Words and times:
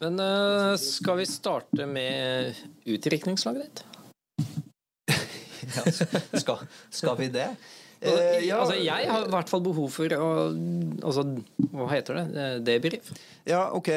Men 0.00 0.16
uh, 0.16 0.78
skal 0.80 1.20
vi 1.20 1.28
starte 1.28 1.86
med 1.88 2.56
utdrikningslaget 2.88 3.66
ditt? 3.66 3.84
ja, 5.76 5.84
skal, 6.40 6.62
skal, 6.88 7.18
vi 7.18 7.28
det? 7.34 7.50
Uh, 8.00 8.38
ja. 8.40 8.62
altså, 8.62 8.78
jeg 8.80 9.10
har 9.10 9.26
i 9.26 9.32
hvert 9.34 9.50
fall 9.52 9.60
behov 9.60 9.90
for 9.92 10.14
å 10.16 10.30
altså, 11.04 11.26
Hva 11.74 11.90
heter 11.92 12.16
det? 12.16 12.46
Debrief? 12.64 13.10
Ja, 13.44 13.66
ok. 13.76 13.90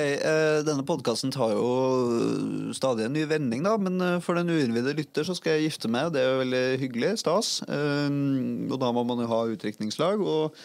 Denne 0.68 0.84
podkasten 0.88 1.31
tar 1.31 1.55
jo 1.55 2.73
stadig 2.75 3.07
en 3.07 3.15
ny 3.15 3.23
vending, 3.29 3.63
da. 3.63 3.77
Men 3.79 4.20
for 4.25 4.35
den 4.35 4.51
uinnvidde 4.51 4.97
lytter 4.99 5.23
så 5.27 5.38
skal 5.39 5.55
jeg 5.55 5.70
gifte 5.70 5.91
meg, 5.91 6.11
det 6.11 6.23
er 6.23 6.33
jo 6.33 6.43
veldig 6.43 6.65
hyggelig. 6.83 7.15
Stas. 7.23 7.55
og 7.63 8.77
da 8.83 8.91
må 8.91 9.07
man 9.07 9.23
jo 9.23 9.31
ha 9.31 9.43
utdrikningslag. 9.55 10.20
og 10.20 10.59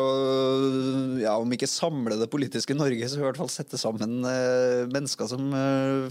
ja, 1.23 1.35
om 1.41 1.51
ikke 1.55 1.67
samle 1.71 2.17
det 2.21 2.31
politiske 2.31 2.75
Norge, 2.77 3.09
så 3.11 3.19
i 3.19 3.25
hvert 3.25 3.41
fall 3.41 3.51
sette 3.51 3.79
sammen 3.81 4.23
eh, 4.29 4.85
mennesker 4.93 5.27
som 5.31 5.43
eh, 5.59 6.07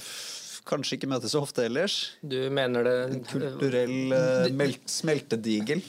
kanskje 0.67 0.95
ikke 0.97 1.09
møtes 1.11 1.31
så 1.35 1.41
ofte 1.45 1.65
ellers. 1.69 1.95
Du 2.19 2.49
mener 2.53 2.83
det 2.87 2.97
En 3.07 3.23
kulturell 3.31 4.13
eh, 4.17 4.75
smeltedigel. 4.89 5.81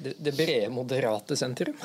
Det, 0.00 0.12
det 0.20 0.32
brede, 0.36 0.68
moderate 0.72 1.36
sentrum? 1.36 1.76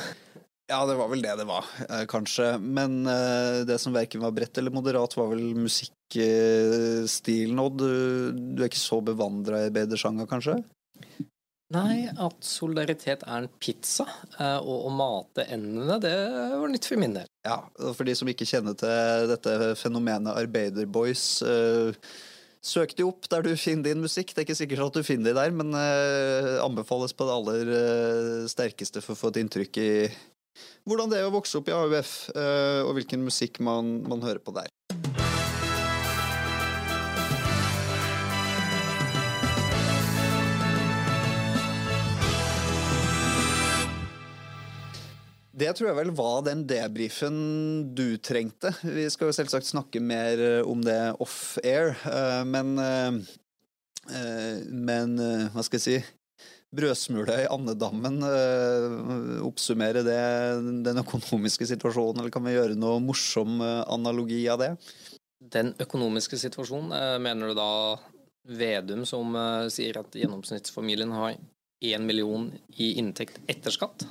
Ja, 0.65 0.79
det 0.89 0.95
var 0.97 1.11
vel 1.11 1.21
det 1.21 1.35
det 1.37 1.45
var, 1.45 1.65
eh, 1.85 2.05
kanskje. 2.09 2.57
Men 2.59 3.07
eh, 3.07 3.65
det 3.69 3.77
som 3.81 3.93
verken 3.95 4.21
var 4.25 4.31
bredt 4.33 4.57
eller 4.57 4.71
moderat, 4.73 5.17
var 5.17 5.27
vel 5.29 5.55
musikkstilen, 5.59 7.59
Odd. 7.61 7.77
Du, 7.79 8.31
du 8.55 8.63
er 8.63 8.67
ikke 8.71 8.81
så 8.81 9.01
bevandra 9.05 9.65
i 9.67 9.71
bedresjanger, 9.73 10.25
kanskje? 10.29 10.63
Nei, 11.73 12.05
at 12.05 12.45
solidaritet 12.45 13.23
er 13.25 13.39
en 13.41 13.47
pizza, 13.57 14.05
eh, 14.37 14.59
og 14.61 14.85
å 14.85 14.91
mate 14.93 15.47
endene, 15.49 15.97
det 16.03 16.13
var 16.61 16.69
nytt 16.69 16.85
for 16.85 17.01
min 17.01 17.15
del. 17.17 17.29
Ja, 17.47 17.57
for 17.87 18.05
de 18.05 18.13
som 18.17 18.29
ikke 18.29 18.45
kjenner 18.45 18.77
til 18.77 19.31
dette 19.31 19.73
fenomenet 19.79 20.37
Arbeiderboys, 20.37 21.25
uh, 21.41 21.89
søk 22.61 22.93
de 22.97 23.07
opp 23.07 23.25
der 23.33 23.45
du 23.45 23.51
finner 23.57 23.89
din 23.89 24.05
musikk. 24.05 24.33
Det 24.33 24.43
er 24.43 24.47
ikke 24.47 24.59
sikkert 24.61 24.85
at 24.85 24.99
du 24.99 25.07
finner 25.09 25.31
de 25.31 25.39
der, 25.39 25.57
men 25.57 25.73
uh, 25.73 26.61
anbefales 26.65 27.17
på 27.17 27.25
det 27.25 27.35
aller 27.39 27.73
sterkeste 28.51 29.01
for 29.01 29.17
å 29.17 29.21
få 29.23 29.33
et 29.33 29.41
inntrykk 29.41 29.81
i 29.81 29.91
hvordan 30.85 31.09
det 31.09 31.17
er 31.17 31.27
å 31.27 31.33
vokse 31.33 31.57
opp 31.57 31.67
i 31.67 31.73
AUF, 31.75 32.13
og 32.85 32.93
hvilken 32.95 33.25
musikk 33.25 33.57
man, 33.65 33.97
man 34.05 34.21
hører 34.23 34.39
på 34.39 34.53
der. 34.55 34.69
Det 45.55 45.71
tror 45.71 45.87
jeg 45.87 45.95
vel 46.01 46.11
var 46.17 46.41
den 46.43 46.65
debrifen 46.67 47.35
du 47.95 48.17
trengte. 48.19 48.73
Vi 48.83 49.05
skal 49.11 49.29
jo 49.29 49.35
selvsagt 49.37 49.69
snakke 49.69 50.01
mer 50.03 50.41
eh, 50.43 50.67
om 50.67 50.81
det 50.83 50.99
off-air, 51.23 51.95
eh, 52.11 52.43
men 52.47 52.75
eh, 52.81 53.23
Men 54.69 55.15
hva 55.49 55.63
skal 55.65 55.79
jeg 55.79 55.85
si? 55.85 55.95
Brødsmule 56.75 57.37
i 57.41 57.47
andedammen, 57.49 58.19
oppsummere 59.47 60.03
det, 60.05 60.19
den 60.85 61.01
økonomiske 61.01 61.65
situasjonen, 61.71 62.19
eller 62.19 62.33
kan 62.33 62.45
vi 62.45 62.53
gjøre 62.53 62.75
noe 62.77 62.99
morsom 63.01 63.63
analogi 63.63 64.43
av 64.51 64.61
det? 64.61 64.69
Den 65.39 65.71
økonomiske 65.81 66.37
situasjonen, 66.37 66.93
mener 67.23 67.49
du 67.49 67.57
da 67.57 67.71
Vedum 68.45 69.07
som 69.09 69.33
sier 69.73 69.97
at 70.03 70.19
gjennomsnittsfamilien 70.19 71.15
har 71.15 71.39
én 71.81 72.05
million 72.05 72.51
i 72.77 72.91
inntekt 73.01 73.41
etter 73.49 73.73
skatt? 73.73 74.05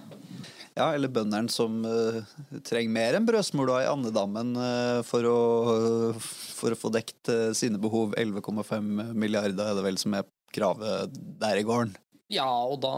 Ja, 0.74 0.88
eller 0.90 1.10
bøndene 1.12 1.52
som 1.54 1.84
uh, 1.86 2.18
trenger 2.66 2.90
mer 2.90 3.14
enn 3.14 3.26
brødsmula 3.28 3.84
i 3.84 3.90
andedammen 3.92 4.56
uh, 4.58 5.02
for, 5.06 5.26
å, 5.30 5.42
uh, 5.70 6.24
for, 6.58 6.74
å, 6.74 6.78
få 6.78 6.90
dekt 6.94 7.30
sine 7.54 7.78
behov. 7.78 8.16
11,5 8.18 9.14
milliarder 9.14 9.70
er 9.70 9.78
det 9.78 9.84
vel 9.86 10.00
som 10.02 10.16
er 10.18 10.26
kravet 10.54 11.14
der 11.42 11.60
i 11.60 11.66
gården. 11.66 11.94
Ja, 12.32 12.48
og 12.66 12.80
da 12.82 12.96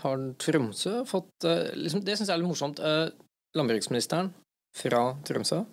har 0.00 0.22
Tromsø 0.40 1.02
fått 1.08 1.44
liksom, 1.76 2.04
Det 2.06 2.14
syns 2.16 2.30
jeg 2.30 2.36
er 2.36 2.40
litt 2.40 2.48
morsomt. 2.48 2.80
landbruksministeren 3.56 4.30
fra 4.76 5.02
Tromsø. 5.26 5.64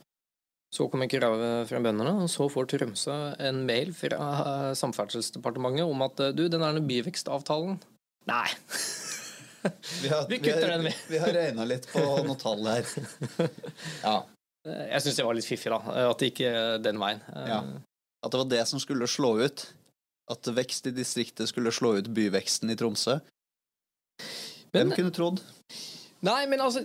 Så 0.73 0.89
kommer 0.91 1.07
kravet 1.07 1.69
fra 1.69 1.79
bøndene, 1.79 2.15
og 2.25 2.31
så 2.31 2.49
får 2.51 2.71
Tromsø 2.73 3.17
en 3.37 3.61
mail 3.69 3.93
fra 3.95 4.73
Samferdselsdepartementet 4.75 5.85
om 5.87 6.03
at 6.09 6.25
du, 6.35 6.47
den 6.49 6.65
der 6.65 6.81
byvekstavtalen 6.89 7.77
Nei. 8.27 8.47
Vi 10.03 10.09
har, 10.11 10.27
vi 10.29 10.37
kutter 10.39 10.79
vi, 10.79 10.91
Vi 11.09 11.19
har 11.21 11.33
regna 11.33 11.65
litt 11.67 11.87
på 11.91 12.01
noen 12.01 12.37
tall 12.39 12.61
her. 12.69 12.87
ja. 14.07 14.17
Jeg 14.67 15.01
syns 15.03 15.17
det 15.17 15.25
var 15.25 15.37
litt 15.37 15.47
fiffig, 15.47 15.71
da. 15.71 15.79
At 16.09 16.21
det 16.21 16.29
gikk 16.29 16.41
den 16.83 16.99
veien. 17.01 17.21
Ja. 17.31 17.61
At 18.25 18.33
det 18.33 18.41
var 18.41 18.49
det 18.51 18.63
som 18.69 18.81
skulle 18.83 19.07
slå 19.09 19.37
ut. 19.41 19.65
At 20.31 20.47
vekst 20.51 20.89
i 20.89 20.93
distriktet 20.95 21.49
skulle 21.49 21.71
slå 21.71 21.95
ut 21.97 22.09
byveksten 22.11 22.71
i 22.71 22.75
Tromsø. 22.79 23.17
Hvem 24.75 24.91
kunne 24.91 25.13
trodd? 25.15 25.39
Nei, 26.25 26.41
men 26.49 26.61
altså 26.63 26.81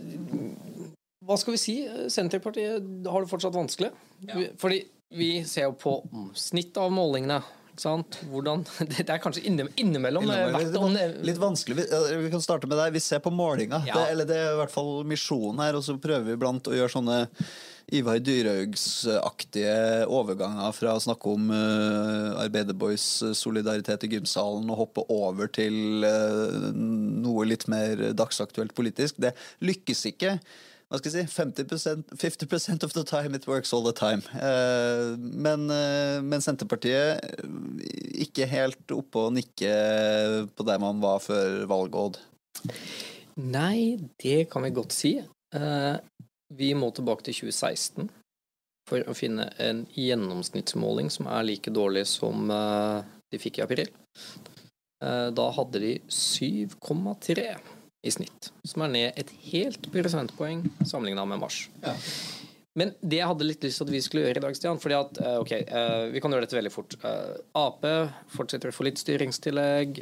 Hva 1.27 1.39
skal 1.41 1.57
vi 1.57 1.61
si? 1.61 1.77
Senterpartiet 2.13 2.85
har 3.09 3.25
det 3.25 3.31
fortsatt 3.31 3.57
vanskelig. 3.57 3.91
Ja. 4.29 4.45
Fordi 4.61 4.83
vi 5.17 5.33
ser 5.49 5.69
jo 5.69 5.75
på 5.79 5.97
snittet 6.39 6.81
av 6.83 6.93
målingene. 6.95 7.41
Hvordan, 7.81 8.65
det 8.93 9.09
er 9.09 9.21
kanskje 9.23 9.45
innimellom 9.49 10.27
litt, 10.29 11.19
litt 11.25 11.41
vanskelig. 11.41 11.79
Vi, 11.81 11.85
vi, 12.25 12.31
kan 12.33 12.45
starte 12.45 12.69
med 12.69 12.79
deg. 12.79 12.93
Vi 12.95 13.03
ser 13.03 13.23
på 13.25 13.33
målinga. 13.33 13.83
Ja. 13.89 13.97
Det, 13.97 14.07
eller 14.13 14.29
det 14.29 14.39
er 14.39 14.55
i 14.55 14.59
hvert 14.61 14.75
fall 14.75 15.05
misjonen 15.09 15.63
her. 15.65 15.79
Og 15.79 15.87
så 15.87 15.97
prøver 16.01 16.27
vi 16.29 16.37
iblant 16.37 16.69
å 16.69 16.75
gjøre 16.77 16.93
sånne 16.93 17.21
Ivar 17.93 18.21
Dyrhaugs-aktige 18.23 20.05
overganger 20.07 20.75
fra 20.77 20.95
å 20.97 21.03
snakke 21.03 21.33
om 21.35 21.51
uh, 21.51 22.39
Arbeiderboys 22.41 23.07
solidaritet 23.37 24.07
i 24.07 24.13
gymsalen 24.15 24.71
og 24.71 24.85
hoppe 24.85 25.05
over 25.13 25.51
til 25.53 26.07
uh, 26.07 26.71
noe 26.73 27.49
litt 27.51 27.67
mer 27.73 28.13
dagsaktuelt 28.17 28.77
politisk. 28.79 29.19
Det 29.21 29.35
lykkes 29.67 30.07
ikke 30.13 30.37
hva 30.93 30.99
skal 31.01 31.15
jeg 31.23 31.29
si, 31.31 31.41
50%, 31.41 32.11
50 32.21 32.85
of 32.85 32.93
the 32.93 33.03
time 33.09 33.35
it 33.35 33.47
works 33.49 33.73
all 33.73 33.85
the 33.85 33.95
time. 33.97 34.21
Eh, 34.37 35.17
men, 35.17 35.65
eh, 35.73 36.21
men, 36.21 36.45
Senterpartiet 36.45 37.41
ikke 38.21 38.45
helt 38.51 38.93
oppe 38.93 39.23
og 39.23 39.33
nikke 39.39 39.73
på 40.53 40.67
der 40.69 40.83
man 40.83 41.01
var 41.01 41.23
før 41.25 41.65
valget, 41.71 41.97
Odd? 41.97 42.21
Nei, 43.41 43.97
det 44.21 44.51
kan 44.53 44.67
vi 44.67 44.75
godt 44.77 44.93
si. 44.93 45.15
Eh, 45.57 45.97
vi 46.53 46.73
må 46.77 46.93
tilbake 46.93 47.25
til 47.25 47.41
2016 47.41 48.13
for 48.91 49.09
å 49.09 49.17
finne 49.17 49.49
en 49.65 49.87
gjennomsnittsmåling 49.97 51.09
som 51.15 51.31
er 51.33 51.49
like 51.49 51.73
dårlig 51.73 52.05
som 52.11 52.51
de 52.53 53.41
fikk 53.41 53.63
i 53.63 53.65
april. 53.65 53.89
Da 55.01 55.47
hadde 55.57 55.81
de 55.81 55.93
7,3 56.13 57.47
i 58.03 58.11
snitt, 58.11 58.51
som 58.67 58.83
er 58.87 58.95
ned 58.97 59.19
et 59.21 59.29
helt 59.53 59.91
prosentpoeng 59.95 60.65
sammenligna 60.83 61.27
med 61.29 61.43
mars. 61.43 61.67
Ja. 61.85 61.95
Men 62.79 62.95
det 63.05 63.19
jeg 63.19 63.29
hadde 63.29 63.45
litt 63.45 63.65
lyst 63.67 63.83
til 63.83 63.85
at 63.85 63.93
vi 63.93 64.01
skulle 64.01 64.23
gjøre 64.25 64.41
i 64.41 64.43
dag, 64.47 64.55
Stian 64.57 64.79
fordi 64.81 64.97
at, 64.97 65.19
eh, 65.21 65.35
ok, 65.43 65.51
eh, 65.61 66.05
Vi 66.13 66.21
kan 66.25 66.33
gjøre 66.33 66.47
dette 66.47 66.57
veldig 66.57 66.73
fort. 66.73 66.97
Eh, 67.05 67.35
Ap 67.61 67.85
fortsetter 68.33 68.73
å 68.73 68.73
få 68.73 68.87
litt 68.89 68.97
styringstillegg. 68.97 70.01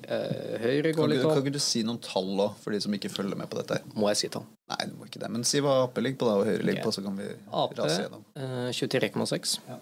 Høyre 0.63 0.95
går 0.95 1.11
litt 1.11 1.25
opp. 1.25 1.35
Kan 1.35 1.43
ikke 1.43 1.59
du 1.59 1.59
si 1.59 1.83
noen 1.83 1.99
tall 2.01 2.31
da, 2.39 2.49
for 2.63 2.71
de 2.71 2.81
som 2.81 2.95
ikke 2.95 3.11
følger 3.11 3.37
med 3.37 3.51
på 3.51 3.59
dette? 3.59 3.81
Må 3.95 4.07
jeg 4.13 4.23
si 4.23 4.29
tall? 4.29 4.47
Nei, 4.71 4.87
du 4.87 4.95
må 4.95 5.09
ikke 5.11 5.19
det. 5.19 5.31
Men 5.35 5.43
si 5.43 5.59
hva 5.59 5.83
Ap 5.83 5.99
ligger 5.99 6.23
på 6.23 6.31
da, 6.31 6.37
og 6.39 6.47
Høyre 6.47 6.63
ligger 6.63 6.79
okay. 6.79 6.87
på, 6.87 6.95
så 6.95 7.03
kan 7.03 7.19
vi 7.19 7.27
AP, 7.51 7.75
rase 7.81 7.99
gjennom. 8.05 8.25
23,6. 8.71 9.59
Ja. 9.67 9.81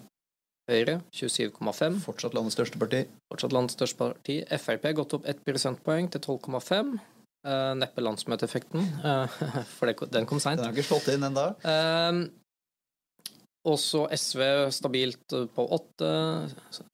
Høyre 0.69 1.01
27,5. 1.13 2.01
Fortsatt 2.01 2.33
landets 2.33 2.57
største 2.57 2.81
parti. 2.81 3.05
Fortsatt 3.29 3.53
landets 3.53 3.77
største 3.77 4.01
parti. 4.01 4.41
Frp 4.49 4.89
gått 4.97 5.13
opp 5.13 5.29
1 5.29 5.45
prosentpoeng 5.45 6.09
til 6.09 6.25
12,5. 6.25 6.97
Uh, 7.39 7.71
neppe 7.79 8.03
landsmøteeffekten, 8.03 8.81
uh, 8.99 9.35
for 9.77 9.87
det, 9.87 9.95
den 10.11 10.25
kom 10.27 10.41
seint. 10.43 10.59
Den 10.59 10.67
har 10.67 10.75
ikke 10.75 10.89
slått 10.89 11.07
inn 11.13 11.23
ennå. 11.23 11.45
Uh, 11.63 12.27
også 13.69 14.01
SV 14.11 14.41
stabilt 14.75 15.35
på 15.55 15.65
åtte. 15.75 16.09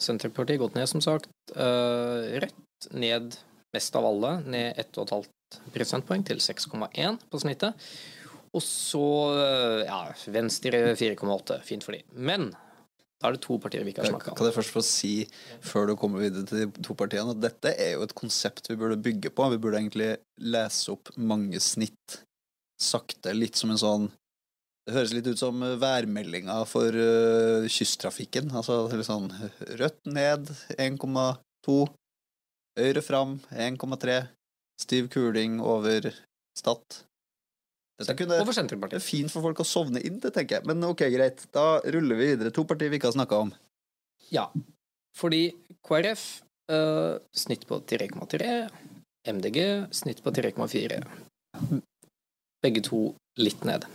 Senterpartiet 0.01 0.61
gått 0.61 0.77
ned, 0.77 0.89
som 0.89 1.01
sagt. 1.01 1.29
Rødt 1.55 2.87
ned 2.97 3.37
mest 3.73 3.97
av 3.97 4.07
alle, 4.09 4.31
ned 4.49 4.81
1,5 4.81 5.29
prosentpoeng 5.71 6.25
til 6.25 6.41
6,1 6.41 7.21
på 7.31 7.41
snittet. 7.41 7.85
Og 8.57 8.65
så 8.65 9.05
ja, 9.85 10.01
Venstre 10.33 10.81
4,8. 10.97 11.61
Fint 11.69 11.85
for 11.85 11.95
de. 11.95 12.01
Men 12.17 12.49
da 13.21 13.29
er 13.29 13.37
det 13.37 13.45
to 13.45 13.55
partier 13.63 13.85
vi 13.85 13.93
ikke 13.93 14.03
har 14.03 14.11
snakka 14.11 14.33
om. 14.33 14.37
Kan 14.37 14.49
jeg 14.49 14.57
først 14.57 14.73
få 14.75 14.83
si, 14.83 15.13
før 15.63 15.87
du 15.89 15.95
kommer 15.99 16.25
videre 16.25 16.43
til 16.49 16.65
de 16.65 16.83
to 16.83 16.95
partiene, 16.99 17.31
at 17.31 17.41
dette 17.45 17.71
er 17.79 17.95
jo 17.95 18.03
et 18.03 18.15
konsept 18.17 18.67
vi 18.69 18.77
burde 18.79 18.99
bygge 18.99 19.31
på. 19.31 19.47
Vi 19.53 19.59
burde 19.61 19.79
egentlig 19.79 20.11
lese 20.43 20.91
opp 20.93 21.13
mange 21.15 21.61
snitt 21.63 22.19
sakte, 22.81 23.31
litt 23.33 23.55
som 23.55 23.71
en 23.71 23.81
sånn 23.81 24.07
Det 24.85 24.93
høres 24.93 25.15
litt 25.15 25.25
ut 25.25 25.39
som 25.39 25.63
værmeldinga 25.81 26.59
for 26.69 26.93
uh, 26.93 27.65
kysttrafikken. 27.71 28.51
Altså 28.53 28.83
litt 28.91 29.07
sånn 29.07 29.31
rødt 29.79 30.03
ned 30.05 30.51
1,2, 30.77 31.79
høyre 32.77 33.01
fram 33.01 33.39
1,3, 33.49 34.19
stiv 34.83 35.09
kuling 35.15 35.57
over 35.63 36.11
Stad 36.59 36.99
Dette 37.95 38.15
kunne, 38.19 38.41
for 38.43 38.89
det 38.91 38.97
er 38.97 39.03
fint 39.03 39.31
for 39.31 39.45
folk 39.45 39.61
å 39.63 39.67
sovne 39.67 40.01
inn 40.03 40.17
det, 40.19 40.33
tenker 40.35 40.57
jeg. 40.57 40.67
Men 40.67 40.83
ok, 40.83 41.05
greit. 41.13 41.45
Da 41.55 41.79
ruller 41.95 42.19
vi 42.19 42.31
videre. 42.33 42.51
To 42.55 42.65
partier 42.67 42.91
vi 42.91 42.99
ikke 42.99 43.07
har 43.07 43.15
snakka 43.15 43.39
om. 43.45 43.53
Ja. 44.35 44.49
Fordi 45.15 45.45
KrF 45.85 46.25
uh, 46.73 47.15
snitt 47.31 47.63
på 47.69 47.79
3,3. 47.87 48.49
MDG 49.31 49.59
snitt 49.95 50.19
på 50.25 50.33
3,4. 50.35 50.99
Begge 52.65 52.83
to 52.83 53.05
litt 53.39 53.63
ned. 53.67 53.87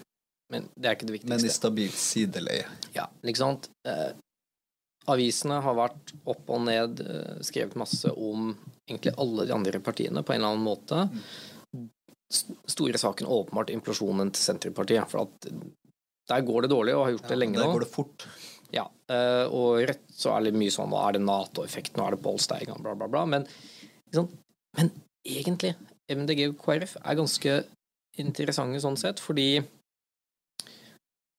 Men 0.51 0.67
det 0.75 0.89
er 0.89 0.97
ikke 0.97 1.07
det 1.11 1.19
viktigste. 1.19 1.37
Men 1.37 1.47
i 1.47 1.55
stabilt 1.55 2.01
sideleie. 2.01 2.67
Ja, 2.97 3.05
ikke 3.23 3.39
sant? 3.43 3.69
Eh, 3.87 4.11
avisene 5.11 5.61
har 5.63 5.77
vært 5.79 6.11
opp 6.29 6.51
og 6.51 6.65
ned, 6.67 7.03
eh, 7.05 7.37
skrevet 7.47 7.77
masse 7.79 8.11
om 8.11 8.51
egentlig 8.89 9.15
alle 9.23 9.47
de 9.47 9.55
andre 9.55 9.79
partiene 9.85 10.25
på 10.27 10.35
en 10.35 10.41
eller 10.41 10.57
annen 10.57 10.67
måte. 10.67 11.05
S- 11.15 11.50
Store 12.31 12.99
saken 13.01 13.27
åpenbart 13.27 13.73
implosjonen 13.75 14.31
til 14.31 14.45
Senterpartiet. 14.45 15.09
For 15.11 15.27
at 15.27 15.51
der 16.31 16.47
går 16.47 16.65
det 16.65 16.71
dårlig, 16.71 16.95
og 16.95 17.05
har 17.05 17.15
gjort 17.17 17.29
det 17.33 17.39
lenge 17.41 17.59
Der 17.59 17.67
nå. 17.67 17.75
går 17.75 17.85
det 17.85 17.91
fort. 17.91 18.27
Ja, 18.71 18.85
eh, 19.11 19.47
og 19.51 19.81
rett 19.91 20.05
så 20.15 20.37
er 20.37 20.47
det 20.47 20.55
mye 20.55 20.71
sånn 20.71 20.95
er 20.95 21.17
det 21.17 21.25
Nato-effekt, 21.25 21.97
nå 21.99 22.07
er 22.07 22.15
det 22.15 22.23
Bolsteigen, 22.23 22.79
bla, 22.85 22.95
bla, 22.95 23.09
bla. 23.11 23.25
Men, 23.27 23.47
liksom, 24.07 24.29
men 24.79 24.93
egentlig, 25.27 25.75
MDG 26.11 26.45
og 26.53 26.61
KrF 26.63 26.97
er 27.03 27.19
ganske 27.19 27.57
interessante 28.23 28.83
sånn 28.83 28.99
sett, 29.01 29.23
fordi 29.23 29.49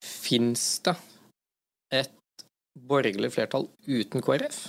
fins 0.03 0.81
det 0.83 0.97
et 2.01 2.45
borgerlig 2.75 3.31
flertall 3.31 3.69
uten 3.87 4.23
KrF? 4.25 4.61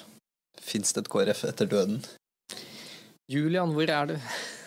Fins 0.62 0.94
det 0.94 1.04
et 1.04 1.10
KrF 1.10 1.44
etter 1.50 1.70
døden? 1.70 2.02
Julian, 3.30 3.74
hvor 3.74 3.90
er 3.90 4.12
du? 4.12 4.16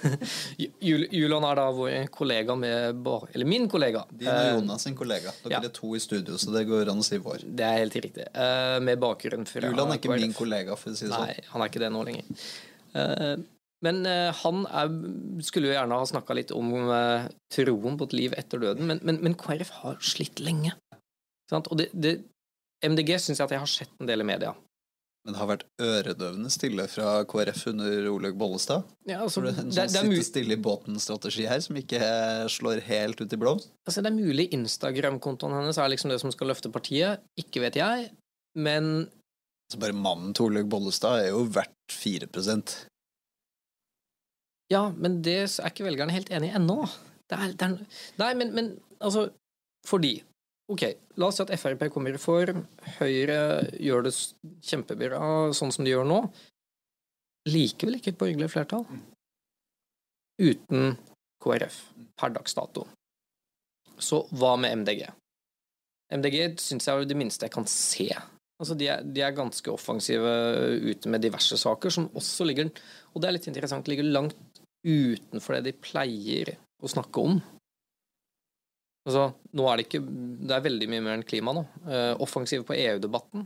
Jul- 0.89 1.07
Julian 1.11 1.45
er 1.49 1.55
da 1.59 1.65
vår 1.75 1.95
kollega 2.13 2.55
med 2.59 2.99
Bård 3.05 3.29
Eller 3.33 3.47
min 3.49 3.65
kollega. 3.71 4.03
Din 4.11 4.27
og 4.29 4.35
Eh, 4.41 4.51
Jonas 4.55 4.85
sin 4.87 4.95
kollega. 4.97 5.33
Dere 5.43 5.57
ja. 5.57 5.61
er 5.65 5.73
to 5.75 5.93
i 5.97 6.01
studio, 6.03 6.37
så 6.41 6.53
det 6.55 6.65
går 6.69 6.91
an 6.93 7.01
å 7.01 7.05
si 7.07 7.17
vår. 7.21 7.43
Det 7.57 7.65
er 7.65 7.81
helt 7.83 7.97
riktig. 8.05 8.27
Eh, 8.33 8.77
Med 8.85 8.99
bakgrunn 9.01 9.47
fra 9.49 9.65
Julian 9.67 9.91
er 9.95 9.99
ikke 10.01 10.15
min 10.19 10.33
kollega, 10.37 10.77
for 10.79 10.91
å 10.93 10.97
si 10.99 11.07
det 11.07 11.13
sånn. 11.15 11.27
Nei, 11.29 11.37
han 11.51 11.61
er 11.65 11.71
ikke 11.73 11.83
det 11.85 11.91
nå 11.95 12.03
lenger. 12.07 12.45
Eh, 12.95 13.35
Men 13.85 13.99
han 14.05 14.61
er, 14.65 14.93
skulle 15.45 15.67
jo 15.69 15.73
gjerne 15.75 15.97
ha 15.99 16.05
snakka 16.09 16.33
litt 16.33 16.51
om 16.55 16.71
troen 17.53 17.97
på 17.99 18.05
et 18.07 18.13
liv 18.17 18.33
etter 18.39 18.57
døden, 18.63 18.87
men, 18.89 19.01
men, 19.05 19.19
men 19.21 19.35
KrF 19.37 19.69
har 19.83 19.99
slitt 20.01 20.39
lenge. 20.41 20.71
Sant? 21.51 21.67
Og 21.69 21.77
det, 21.77 21.89
det, 21.93 22.15
MDG 22.81 23.11
syns 23.21 23.37
jeg 23.37 23.45
at 23.45 23.53
jeg 23.53 23.61
har 23.61 23.69
sett 23.69 23.91
en 24.01 24.09
del 24.09 24.23
i 24.23 24.25
media. 24.25 24.55
Men 25.25 25.33
det 25.33 25.39
har 25.41 25.47
vært 25.49 25.63
øredøvende 25.81 26.51
stille 26.53 26.83
fra 26.85 27.15
KrF 27.25 27.63
under 27.71 28.09
Olaug 28.11 28.35
Bollestad. 28.37 28.85
Ja, 29.09 29.23
altså, 29.25 29.41
det, 29.41 29.55
en 29.57 29.71
sånn 29.73 29.89
sitte 29.89 30.25
stille 30.27 30.53
i 30.53 30.61
båten-strategi 30.61 31.47
her, 31.49 31.63
som 31.65 31.79
ikke 31.79 31.99
slår 32.53 32.83
helt 32.85 33.23
ut 33.23 33.33
i 33.33 33.39
blomst? 33.41 33.71
altså, 33.89 34.03
det 34.05 34.11
er 34.11 34.19
mulig 34.19 34.45
Instagram-kontoen 34.53 35.55
hennes 35.57 35.79
er 35.81 35.89
liksom 35.89 36.13
det 36.13 36.19
som 36.21 36.33
skal 36.33 36.53
løfte 36.53 36.69
partiet. 36.69 37.25
Ikke 37.41 37.63
vet 37.65 37.79
jeg, 37.81 38.11
men 38.53 38.91
altså, 39.65 39.81
bare 39.81 39.97
mannen 39.97 40.37
til 40.37 40.51
Olaug 40.51 40.69
Bollestad 40.69 41.23
er 41.23 41.31
jo 41.31 41.41
verdt 41.57 41.73
4% 41.89 42.75
Ja, 44.73 44.85
men 44.93 45.23
det 45.25 45.39
er 45.47 45.73
ikke 45.73 45.89
velgerne 45.89 46.13
helt 46.13 46.29
enig 46.33 46.53
i 46.53 46.55
ennå. 46.61 46.83
Det 47.25 47.41
er, 47.41 47.57
det 47.57 47.65
er, 47.65 47.99
nei, 48.21 48.31
men, 48.37 48.53
men 48.53 48.71
altså 49.01 49.31
Fordi 49.89 50.19
Ok, 50.71 50.81
la 51.21 51.27
oss 51.29 51.37
si 51.37 51.43
at 51.43 51.51
Frp 51.61 51.83
kommer 51.93 52.15
i 52.15 52.21
form, 52.21 52.63
Høyre 52.97 53.37
gjør 53.77 54.07
det 54.07 54.13
kjempebra 54.65 55.19
sånn 55.53 55.73
som 55.73 55.85
de 55.85 55.93
gjør 55.93 56.07
nå. 56.09 56.21
Likevel 57.45 57.99
ikke 57.99 58.15
et 58.15 58.21
borgerlig 58.21 58.49
flertall. 58.49 58.87
Uten 60.41 60.95
KrF 61.43 61.77
per 62.17 62.33
dags 62.33 62.57
dato. 62.57 62.87
Så 64.01 64.23
hva 64.33 64.55
med 64.57 64.81
MDG? 64.81 65.05
MDG 66.15 66.39
syns 66.61 66.89
jeg 66.89 66.97
er 66.97 67.09
det 67.09 67.17
minste 67.19 67.45
jeg 67.45 67.53
kan 67.53 67.69
se. 67.69 68.09
Altså, 68.55 68.75
de 68.79 68.89
er, 68.89 69.05
de 69.05 69.21
er 69.21 69.35
ganske 69.35 69.69
offensive 69.71 70.33
ute 70.81 71.11
med 71.11 71.21
diverse 71.21 71.57
saker, 71.59 71.91
som 71.91 72.07
også 72.15 72.47
ligger 72.47 72.69
Og 73.13 73.21
det 73.21 73.27
er 73.27 73.35
litt 73.35 73.47
interessant, 73.51 73.89
ligger 73.91 74.07
langt 74.07 74.61
utenfor 74.85 75.57
det 75.57 75.69
de 75.69 75.79
pleier 75.81 76.55
å 76.81 76.89
snakke 76.89 77.21
om. 77.21 77.39
Altså, 79.05 79.27
nå 79.53 79.65
er 79.69 79.77
det 79.77 79.85
ikke 79.85 80.01
Det 80.01 80.55
er 80.55 80.63
veldig 80.65 80.87
mye 80.89 81.03
mer 81.05 81.19
enn 81.19 81.27
klima 81.27 81.53
nå. 81.53 81.65
Uh, 81.85 82.13
offensive 82.23 82.65
på 82.65 82.77
EU-debatten. 82.77 83.45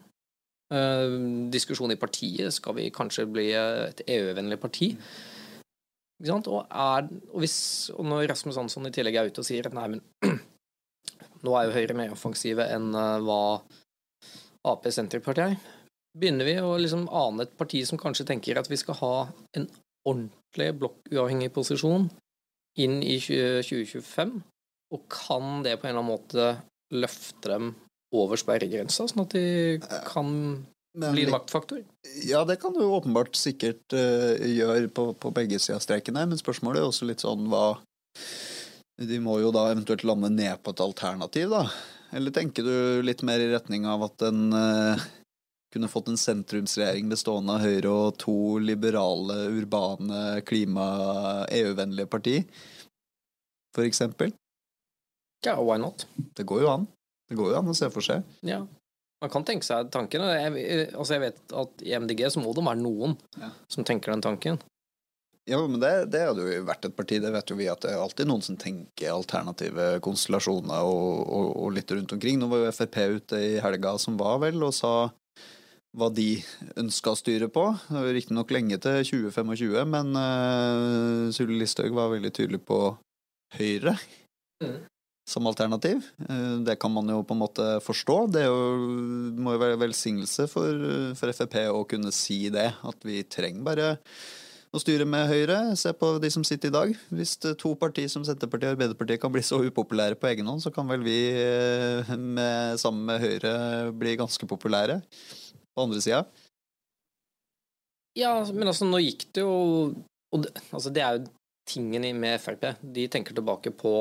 Uh, 0.70 1.18
diskusjon 1.52 1.92
i 1.92 2.00
partiet. 2.00 2.54
Skal 2.56 2.78
vi 2.78 2.88
kanskje 2.96 3.28
bli 3.28 3.50
et 3.58 4.04
EU-vennlig 4.08 4.60
parti? 4.62 4.94
Ikke 6.20 6.32
sant? 6.32 6.48
Og, 6.52 6.64
er, 6.68 7.10
og, 7.32 7.40
hvis, 7.44 7.58
og 7.96 8.08
når 8.08 8.30
Rasmus 8.32 8.60
Hansson 8.60 8.88
i 8.88 8.94
tillegg 8.96 9.20
er 9.20 9.32
ute 9.32 9.44
og 9.44 9.48
sier 9.48 9.68
at 9.68 9.76
nei, 9.76 9.88
men 9.96 10.02
nå 11.48 11.56
er 11.56 11.68
jo 11.68 11.76
Høyre 11.76 11.96
mer 11.96 12.16
offensive 12.16 12.66
enn 12.76 12.92
uh, 12.96 13.20
hva 13.24 13.42
Ap 14.68 14.88
Senterpartiet 14.92 15.54
er, 15.54 15.76
begynner 16.20 16.48
vi 16.48 16.58
å 16.60 16.74
liksom 16.80 17.08
ane 17.16 17.46
et 17.46 17.54
parti 17.58 17.80
som 17.88 18.00
kanskje 18.02 18.28
tenker 18.28 18.60
at 18.60 18.68
vi 18.68 18.80
skal 18.80 18.98
ha 19.00 19.14
en 19.56 19.70
ordentlig 20.08 20.74
blokkuavhengig 20.82 21.54
posisjon 21.56 22.10
inn 22.80 23.00
i 23.04 23.16
20- 23.24 23.64
2025, 23.68 24.34
og 24.94 25.06
kan 25.12 25.62
det 25.66 25.78
på 25.80 25.88
en 25.88 25.94
eller 25.94 26.02
annen 26.02 26.12
måte 26.12 26.50
løfte 26.96 27.52
dem 27.52 27.72
over 28.16 28.40
sperregrensa, 28.42 29.06
sånn 29.10 29.26
at 29.28 29.36
de 29.36 29.78
kan 30.08 30.32
Men 30.98 31.14
bli 31.14 31.28
en 31.28 31.36
maktfaktor? 31.36 31.84
Ja, 32.26 32.42
det 32.48 32.58
kan 32.64 32.74
du 32.74 32.82
åpenbart 32.88 33.38
sikkert 33.38 33.94
uh, 33.94 34.34
gjøre 34.42 34.90
på, 34.90 35.12
på 35.14 35.34
begge 35.36 35.62
sider 35.62 35.78
av 35.78 35.86
streken 35.86 36.18
her, 36.18 36.30
men 36.32 36.42
spørsmålet 36.42 36.82
er 36.82 36.90
også 36.90 37.10
litt 37.10 37.26
sånn 37.26 37.46
hva 37.52 37.78
De 39.00 39.22
må 39.24 39.38
jo 39.44 39.54
da 39.56 39.70
eventuelt 39.70 40.04
lande 40.04 40.32
ned 40.34 40.60
på 40.64 40.74
et 40.74 40.84
alternativ, 40.84 41.54
da. 41.54 41.68
Eller 42.18 42.34
tenker 42.34 42.66
du 42.66 43.06
litt 43.06 43.22
mer 43.24 43.40
i 43.40 43.52
retning 43.52 43.86
av 43.88 44.10
at 44.10 44.26
en 44.26 44.50
uh, 44.52 45.08
kunne 45.70 45.92
fått 45.92 46.10
en 46.10 46.18
sentrumsregjering 46.18 47.10
bestående 47.12 47.56
av 47.56 47.64
Høyre 47.64 47.94
og 47.94 48.18
to 48.22 48.58
liberale, 48.64 49.38
urbane, 49.54 50.42
klima-EU-vennlige 50.50 52.10
parti, 52.10 52.38
for 53.78 53.86
eksempel? 53.86 54.34
Ja, 55.46 55.56
why 55.64 55.78
not? 55.80 56.06
Det 56.36 56.44
går 56.48 56.62
jo 56.66 56.72
an. 56.72 56.88
Det 57.30 57.38
går 57.40 57.54
jo 57.54 57.60
an 57.62 57.72
å 57.72 57.76
se 57.78 57.88
for 57.94 58.04
seg. 58.06 58.26
Ja. 58.46 58.64
Man 59.20 59.32
kan 59.32 59.44
tenke 59.48 59.68
seg 59.68 59.90
tanken. 59.92 60.24
Jeg, 60.32 60.90
altså 60.96 61.18
jeg 61.18 61.24
vet 61.28 61.54
at 61.62 61.82
i 61.84 61.94
MDG 62.00 62.26
så 62.32 62.42
må 62.44 62.54
det 62.56 62.64
være 62.66 62.82
noen 62.82 63.18
Ja. 63.40 63.50
som 63.72 63.84
tenker 63.88 64.14
den 64.14 64.24
tanken. 64.24 64.60
Ja, 65.50 65.58
men 65.66 65.80
det, 65.82 66.12
det 66.14 66.22
hadde 66.28 66.44
jo 66.46 66.64
vært 66.68 66.86
et 66.86 66.96
parti, 66.96 67.18
det 67.24 67.32
vet 67.34 67.50
jo 67.50 67.56
vi, 67.58 67.66
at 67.72 67.82
det 67.82 67.90
er 67.96 68.02
alltid 68.04 68.28
noen 68.30 68.44
som 68.46 68.58
tenker 68.60 69.10
alternative 69.16 69.96
konstellasjoner 70.06 70.86
og, 70.86 71.24
og, 71.26 71.48
og 71.64 71.72
litt 71.74 71.90
rundt 71.96 72.14
omkring. 72.14 72.38
Nå 72.38 72.50
var 72.52 72.62
jo 72.68 72.74
Frp 72.76 73.00
ute 73.18 73.40
i 73.48 73.56
helga 73.64 73.96
som 73.98 74.18
var, 74.20 74.38
vel, 74.44 74.62
og 74.68 74.76
sa 74.78 74.92
hva 75.98 76.12
de 76.14 76.28
ønska 76.78 77.16
å 77.16 77.18
styre 77.18 77.48
på. 77.50 77.64
Det 77.90 77.98
var 77.98 78.14
riktignok 78.14 78.54
lenge 78.54 78.78
til 78.84 79.02
2025, 79.10 79.90
men 79.90 80.14
uh, 80.14 81.32
Sylvi 81.34 81.58
Listhaug 81.64 81.98
var 81.98 82.14
veldig 82.14 82.34
tydelig 82.40 82.64
på 82.70 82.82
Høyre 83.58 83.98
Mm. 84.60 84.76
Som 85.30 85.48
alternativ. 85.50 86.04
Eh, 86.26 86.58
det 86.66 86.80
kan 86.82 86.94
man 86.94 87.10
jo 87.12 87.22
på 87.24 87.36
en 87.36 87.44
måte 87.44 87.68
forstå. 87.86 88.18
Det 88.34 88.46
jo, 88.48 88.60
må 89.38 89.56
jo 89.56 89.62
være 89.62 89.80
velsignelse 89.82 90.50
for, 90.52 90.86
for 91.20 91.34
Frp 91.36 91.58
å 91.70 91.86
kunne 91.90 92.14
si 92.16 92.48
det, 92.54 92.72
at 92.74 93.08
vi 93.08 93.22
trenger 93.24 93.66
bare 93.66 93.90
å 94.70 94.82
styre 94.82 95.06
med 95.10 95.30
Høyre. 95.30 95.60
Se 95.80 95.94
på 95.98 96.12
de 96.22 96.30
som 96.34 96.46
sitter 96.46 96.70
i 96.70 96.76
dag. 96.76 96.92
Hvis 97.14 97.38
to 97.42 97.74
partier 97.80 98.10
som 98.12 98.26
Senterpartiet 98.26 98.72
og 98.72 98.78
Arbeiderpartiet 98.78 99.22
kan 99.22 99.34
bli 99.34 99.46
så 99.46 99.62
upopulære 99.66 100.18
på 100.20 100.30
egen 100.32 100.50
hånd, 100.50 100.62
så 100.66 100.74
kan 100.74 100.90
vel 100.90 101.06
vi 101.06 101.18
eh, 101.38 102.14
med, 102.18 102.78
sammen 102.82 103.08
med 103.10 103.24
Høyre 103.24 103.56
bli 103.98 104.18
ganske 104.20 104.50
populære 104.50 105.00
på 105.74 105.88
andre 105.88 106.04
sida. 106.04 106.24
Ja, 108.18 108.34
men 108.52 108.68
altså, 108.68 108.90
nå 108.90 109.00
gikk 109.04 109.30
det 109.38 109.46
jo 109.46 109.58
og 110.30 110.44
det, 110.46 110.54
altså, 110.70 110.92
det 110.94 111.04
er 111.04 111.18
jo 111.18 111.30
tingen 111.70 112.06
med 112.20 112.42
Frp. 112.42 112.66
De 112.82 113.08
tenker 113.12 113.36
tilbake 113.38 113.74
på 113.78 113.94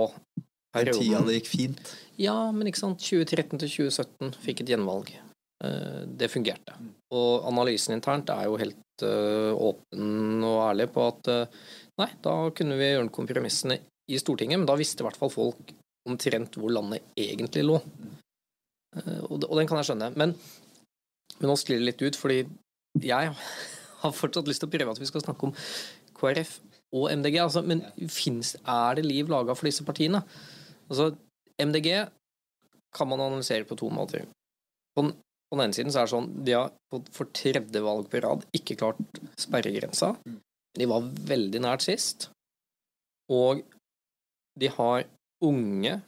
Den 0.76 0.92
tida 0.92 1.22
det 1.24 1.38
gikk 1.38 1.48
fint. 1.48 1.94
Ja, 2.20 2.36
men 2.52 2.68
ikke 2.68 2.82
sant. 2.82 3.00
2013 3.00 3.62
til 3.62 3.70
2017 3.88 4.34
fikk 4.44 4.62
et 4.64 4.72
gjenvalg. 4.74 5.14
Eh, 5.64 6.04
Det 6.18 6.30
fungerte. 6.30 6.76
Og 7.14 7.46
analysen 7.48 7.96
internt 7.96 8.30
er 8.30 8.44
jo 8.46 8.58
helt 8.60 9.02
eh, 9.02 9.52
åpen 9.54 10.44
og 10.44 10.58
ærlig 10.68 10.88
på 10.94 11.06
at 11.08 11.30
eh, 11.32 11.58
nei, 11.98 12.10
da 12.22 12.36
kunne 12.54 12.76
vi 12.78 12.92
gjøre 12.92 13.10
kompromissene 13.14 13.78
i 14.08 14.20
Stortinget, 14.20 14.60
men 14.60 14.68
da 14.68 14.76
visste 14.78 15.02
i 15.02 15.08
hvert 15.08 15.18
fall 15.18 15.32
folk 15.32 15.72
omtrent 16.08 16.56
hvor 16.56 16.72
landet 16.72 17.04
egentlig 17.18 17.64
lå. 17.66 17.80
Og 19.28 19.42
den 19.58 19.68
kan 19.68 19.80
jeg 19.80 19.90
skjønne. 19.90 20.12
Men, 20.16 20.32
men 21.38 21.50
nå 21.50 21.56
sklir 21.60 21.82
det 21.82 21.90
litt 21.90 22.04
ut, 22.06 22.16
fordi 22.16 22.38
jeg 23.04 23.34
har 24.02 24.14
fortsatt 24.16 24.48
lyst 24.48 24.62
til 24.64 24.70
å 24.70 24.72
prøve 24.72 24.94
at 24.94 25.02
vi 25.02 25.08
skal 25.10 25.24
snakke 25.24 25.50
om 25.50 25.56
KrF 26.18 26.54
og 26.96 27.10
MDG. 27.12 27.36
Altså, 27.42 27.64
men 27.66 27.82
finnes, 28.08 28.54
er 28.62 28.96
det 28.96 29.04
liv 29.04 29.28
laga 29.28 29.56
for 29.58 29.68
disse 29.68 29.84
partiene? 29.84 30.22
Altså, 30.88 31.12
MDG 31.60 31.88
kan 32.96 33.08
man 33.10 33.20
analysere 33.20 33.66
på 33.68 33.76
to 33.78 33.90
måter. 33.92 34.26
På 34.96 35.04
den, 35.04 35.14
på 35.48 35.56
den 35.56 35.66
ene 35.66 35.76
siden 35.76 35.92
så 35.92 36.02
er 36.02 36.08
det 36.08 36.14
sånn 36.14 36.30
de 36.46 36.56
har 36.56 36.72
for 37.14 37.30
tredje 37.36 37.82
valg 37.84 38.08
på 38.10 38.22
rad 38.24 38.46
ikke 38.56 38.78
klart 38.80 39.00
sperregrensa. 39.38 40.14
De 40.78 40.88
var 40.88 41.06
veldig 41.28 41.62
nært 41.64 41.84
sist. 41.86 42.30
Og 43.32 43.62
de 44.58 44.70
har 44.74 45.04
unge 45.44 45.98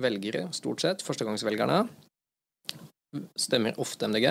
velgere, 0.00 0.46
stort 0.56 0.82
sett, 0.82 1.04
førstegangsvelgerne, 1.04 1.82
stemmer 3.38 3.76
ofte 3.82 4.08
MDG. 4.08 4.30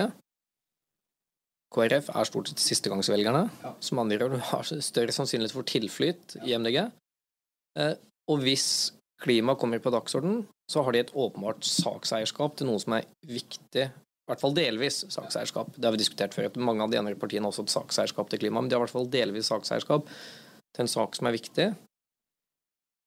KrF 1.72 2.10
er 2.12 2.28
stort 2.28 2.50
sett 2.50 2.60
sistegangsvelgerne, 2.60 3.46
ja. 3.62 3.70
som 3.80 4.00
andre 4.02 4.28
har 4.50 4.66
større 4.66 5.14
sannsynlighet 5.14 5.54
for 5.54 5.68
tilflyt 5.68 6.36
i 6.42 6.52
MDG. 6.58 6.82
Eh, 7.80 7.94
og 8.28 8.42
hvis 8.44 8.66
klima 9.22 9.54
kommer 9.58 9.82
på 9.82 9.92
dagsorden, 9.94 10.42
så 10.70 10.82
har 10.82 10.94
de 10.94 11.02
et 11.04 11.14
åpenbart 11.14 11.64
sakseierskap 11.66 12.56
til 12.58 12.68
noe 12.68 12.82
som 12.82 12.96
er 12.98 13.06
viktig. 13.28 13.88
I 13.92 14.30
hvert 14.30 14.42
fall 14.42 14.54
delvis 14.56 15.02
sakseierskap. 15.12 15.72
Det 15.76 15.86
har 15.86 15.94
vi 15.94 16.02
diskutert 16.02 16.34
før. 16.34 16.50
Mange 16.62 16.84
av 16.84 16.92
de 16.92 17.00
andre 17.00 17.18
partiene 17.18 17.46
har 17.46 17.54
også 17.54 17.66
et 17.66 17.74
sakseierskap 17.74 18.30
til 18.30 18.42
klima, 18.44 18.60
men 18.60 18.70
de 18.70 18.76
har 18.76 18.82
i 18.82 18.86
hvert 18.86 18.94
fall 18.94 19.10
delvis 19.10 19.50
sakseierskap 19.50 20.06
til 20.06 20.84
en 20.84 20.90
sak 20.90 21.18
som 21.18 21.28
er 21.28 21.36
viktig. 21.36 21.68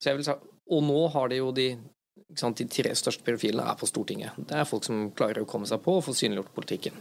Så 0.00 0.10
jeg 0.10 0.18
vil 0.18 0.28
og 0.66 0.82
nå 0.82 1.00
har 1.14 1.30
de 1.30 1.40
jo 1.40 1.52
de 1.54 1.68
sant, 2.34 2.58
De 2.58 2.66
tre 2.66 2.90
største 2.98 3.22
profilene 3.26 3.66
er 3.70 3.78
på 3.78 3.86
Stortinget. 3.86 4.34
Det 4.36 4.56
er 4.58 4.68
folk 4.68 4.86
som 4.86 5.10
klarer 5.14 5.44
å 5.44 5.48
komme 5.48 5.68
seg 5.68 5.82
på 5.84 5.98
og 5.98 6.04
få 6.06 6.14
synliggjort 6.16 6.54
politikken. 6.56 6.96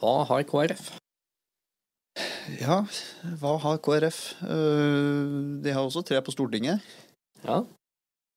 Hva 0.00 0.22
har 0.30 0.46
KrF? 0.48 0.94
Ja, 2.60 2.82
hva 3.40 3.54
har 3.60 3.80
KrF? 3.84 4.20
Eh, 4.44 5.34
de 5.64 5.74
har 5.74 5.84
også 5.84 6.04
tre 6.06 6.20
på 6.24 6.32
Stortinget. 6.34 6.80
Ja. 7.44 7.62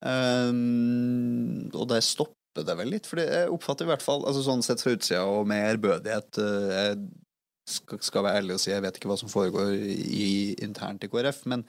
Um, 0.06 1.70
og 1.74 1.88
der 1.90 2.04
stopper 2.06 2.66
det 2.66 2.76
vel 2.78 2.92
litt, 2.94 3.08
for 3.10 3.22
jeg 3.22 3.50
oppfatter 3.54 3.88
i 3.88 3.92
hvert 3.92 4.06
fall 4.06 4.26
altså 4.26 4.44
sånn 4.46 4.64
sett 4.66 4.82
fra 4.82 4.94
utsida 4.94 5.24
og 5.30 5.48
med 5.50 5.62
ærbødighet 5.76 6.40
eh, 6.42 6.70
Jeg 6.74 7.00
skal, 7.70 8.02
skal, 8.06 8.26
være 8.26 8.42
ærlig 8.42 8.56
og 8.56 8.62
si 8.62 8.72
jeg 8.72 8.84
vet 8.86 8.98
ikke 8.98 9.10
hva 9.12 9.18
som 9.20 9.30
foregår 9.30 9.74
i, 9.78 10.56
internt 10.66 11.06
i 11.06 11.10
KrF, 11.12 11.44
men 11.52 11.66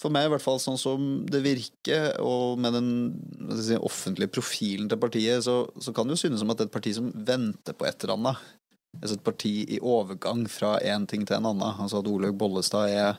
for 0.00 0.12
meg 0.12 0.26
i 0.26 0.32
hvert 0.32 0.44
fall 0.44 0.58
sånn 0.60 0.78
som 0.80 1.04
det 1.30 1.40
virker, 1.44 2.18
og 2.20 2.60
med 2.60 2.74
den 2.76 2.90
si, 3.62 3.78
offentlige 3.78 4.34
profilen 4.34 4.90
til 4.90 5.00
partiet, 5.00 5.44
så, 5.46 5.62
så, 5.80 5.94
kan 5.96 6.06
det 6.06 6.16
jo 6.16 6.24
synes 6.26 6.42
som 6.42 6.52
at 6.52 6.60
det 6.60 6.66
er 6.66 6.70
et 6.70 6.76
parti 6.76 6.92
som 6.98 7.08
venter 7.16 7.76
på 7.76 7.86
et 7.88 8.04
eller 8.04 8.18
annet. 8.18 8.42
Altså 9.00 9.16
et 9.16 9.24
parti 9.24 9.54
i 9.76 9.80
overgang 9.80 10.44
fra 10.52 10.76
én 10.84 11.06
ting 11.08 11.24
til 11.24 11.38
en 11.38 11.48
annen. 11.52 11.80
Altså 11.80 12.02
at 12.02 12.10
Olaug 12.12 12.36
Bollestad 12.40 12.92
er 12.92 13.16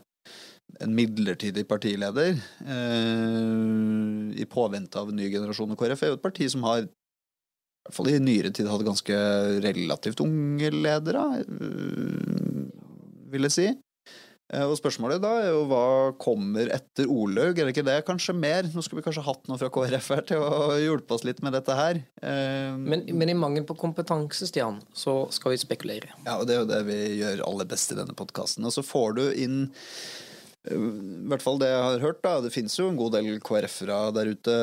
en 0.83 0.93
midlertidig 0.93 1.63
partileder 1.69 2.35
eh, 2.67 4.37
i 4.37 4.45
påvente 4.49 4.99
av 4.99 5.09
en 5.09 5.17
ny 5.17 5.29
generasjon 5.31 5.73
av 5.73 5.79
KrF, 5.79 6.03
er 6.03 6.13
jo 6.13 6.19
et 6.19 6.25
parti 6.25 6.49
som 6.51 6.65
har 6.67 6.83
i 6.83 6.89
hvert 7.87 7.95
fall 7.95 8.11
i 8.11 8.19
nyere 8.19 8.51
tid 8.53 8.67
hatt 8.69 8.85
ganske 8.85 9.17
relativt 9.63 10.21
unge 10.25 10.71
ledere, 10.75 11.25
eh, 11.41 12.63
vil 13.31 13.47
jeg 13.47 13.55
si. 13.55 13.69
Eh, 14.47 14.63
og 14.63 14.77
spørsmålet 14.79 15.19
da 15.19 15.31
er 15.41 15.49
jo 15.51 15.65
hva 15.67 16.13
kommer 16.21 16.69
etter 16.71 17.09
Olaug, 17.11 17.57
er 17.57 17.67
det 17.67 17.73
ikke 17.73 17.87
det 17.87 17.97
kanskje 18.07 18.35
mer? 18.37 18.69
Nå 18.71 18.83
skulle 18.83 19.01
vi 19.01 19.07
kanskje 19.09 19.25
hatt 19.25 19.49
noe 19.49 19.59
fra 19.59 19.71
KrF 19.73 20.07
her 20.15 20.23
til 20.29 20.43
å 20.43 20.77
hjelpe 20.79 21.17
oss 21.17 21.25
litt 21.27 21.41
med 21.43 21.57
dette 21.57 21.75
her. 21.75 21.99
Eh, 22.21 22.77
men, 22.79 23.03
men, 23.11 23.33
i 23.33 23.35
mangel 23.35 23.67
på 23.67 23.75
kompetanse, 23.79 24.47
Stian, 24.47 24.79
så 24.95 25.19
skal 25.35 25.55
vi 25.55 25.59
spekulere. 25.65 26.15
Ja, 26.23 26.37
og 26.37 26.47
det 26.47 26.55
er 26.55 26.63
jo 26.63 26.71
det 26.71 26.81
vi 26.87 27.01
gjør 27.19 27.43
aller 27.49 27.67
best 27.67 27.91
i 27.91 27.99
denne 27.99 28.15
podkasten. 28.15 28.63
Og 28.67 28.75
så 28.75 28.85
får 28.87 29.19
du 29.19 29.25
inn 29.35 29.59
i 30.67 31.27
hvert 31.31 31.43
fall 31.43 31.59
det 31.61 31.69
jeg 31.69 31.83
har 31.83 32.03
hørt, 32.03 32.19
da. 32.25 32.33
Det 32.43 32.51
fins 32.53 32.75
jo 32.79 32.89
en 32.91 32.97
god 32.99 33.15
del 33.15 33.39
KrF-ere 33.43 33.99
der 34.15 34.31
ute, 34.35 34.55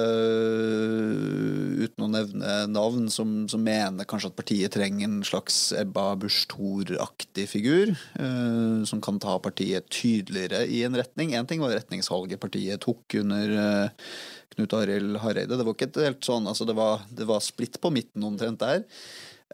uten 1.84 2.06
å 2.06 2.10
nevne 2.12 2.58
navn, 2.70 3.08
som, 3.12 3.32
som, 3.50 3.64
mener 3.64 4.08
kanskje 4.08 4.30
at 4.32 4.38
partiet 4.38 4.74
trenger 4.76 5.08
en 5.08 5.24
slags 5.26 5.58
Ebba 5.76 6.10
Busch 6.20 6.44
Thor-aktig 6.52 7.48
figur. 7.50 7.94
Uh, 8.18 8.84
som 8.88 9.02
kan 9.04 9.20
ta 9.22 9.38
partiet 9.42 9.88
tydeligere 9.92 10.64
i 10.68 10.84
en 10.86 10.96
retning. 10.98 11.34
Én 11.38 11.48
ting 11.48 11.64
var 11.64 11.74
retningsvalget 11.76 12.42
partiet 12.42 12.84
tok 12.84 13.18
under 13.22 13.56
uh, 13.56 14.14
Knut 14.54 14.76
Arild 14.76 15.18
Hareide. 15.24 15.56
Det 15.56 15.66
var 15.66 15.76
ikke 15.76 15.92
helt 16.04 16.24
sånn, 16.26 16.48
altså 16.50 16.68
det 16.68 16.76
var, 16.78 17.04
det 17.10 17.28
var 17.28 17.44
splitt 17.44 17.80
på 17.82 17.92
midten 17.94 18.26
omtrent 18.26 18.62
der. 18.62 18.84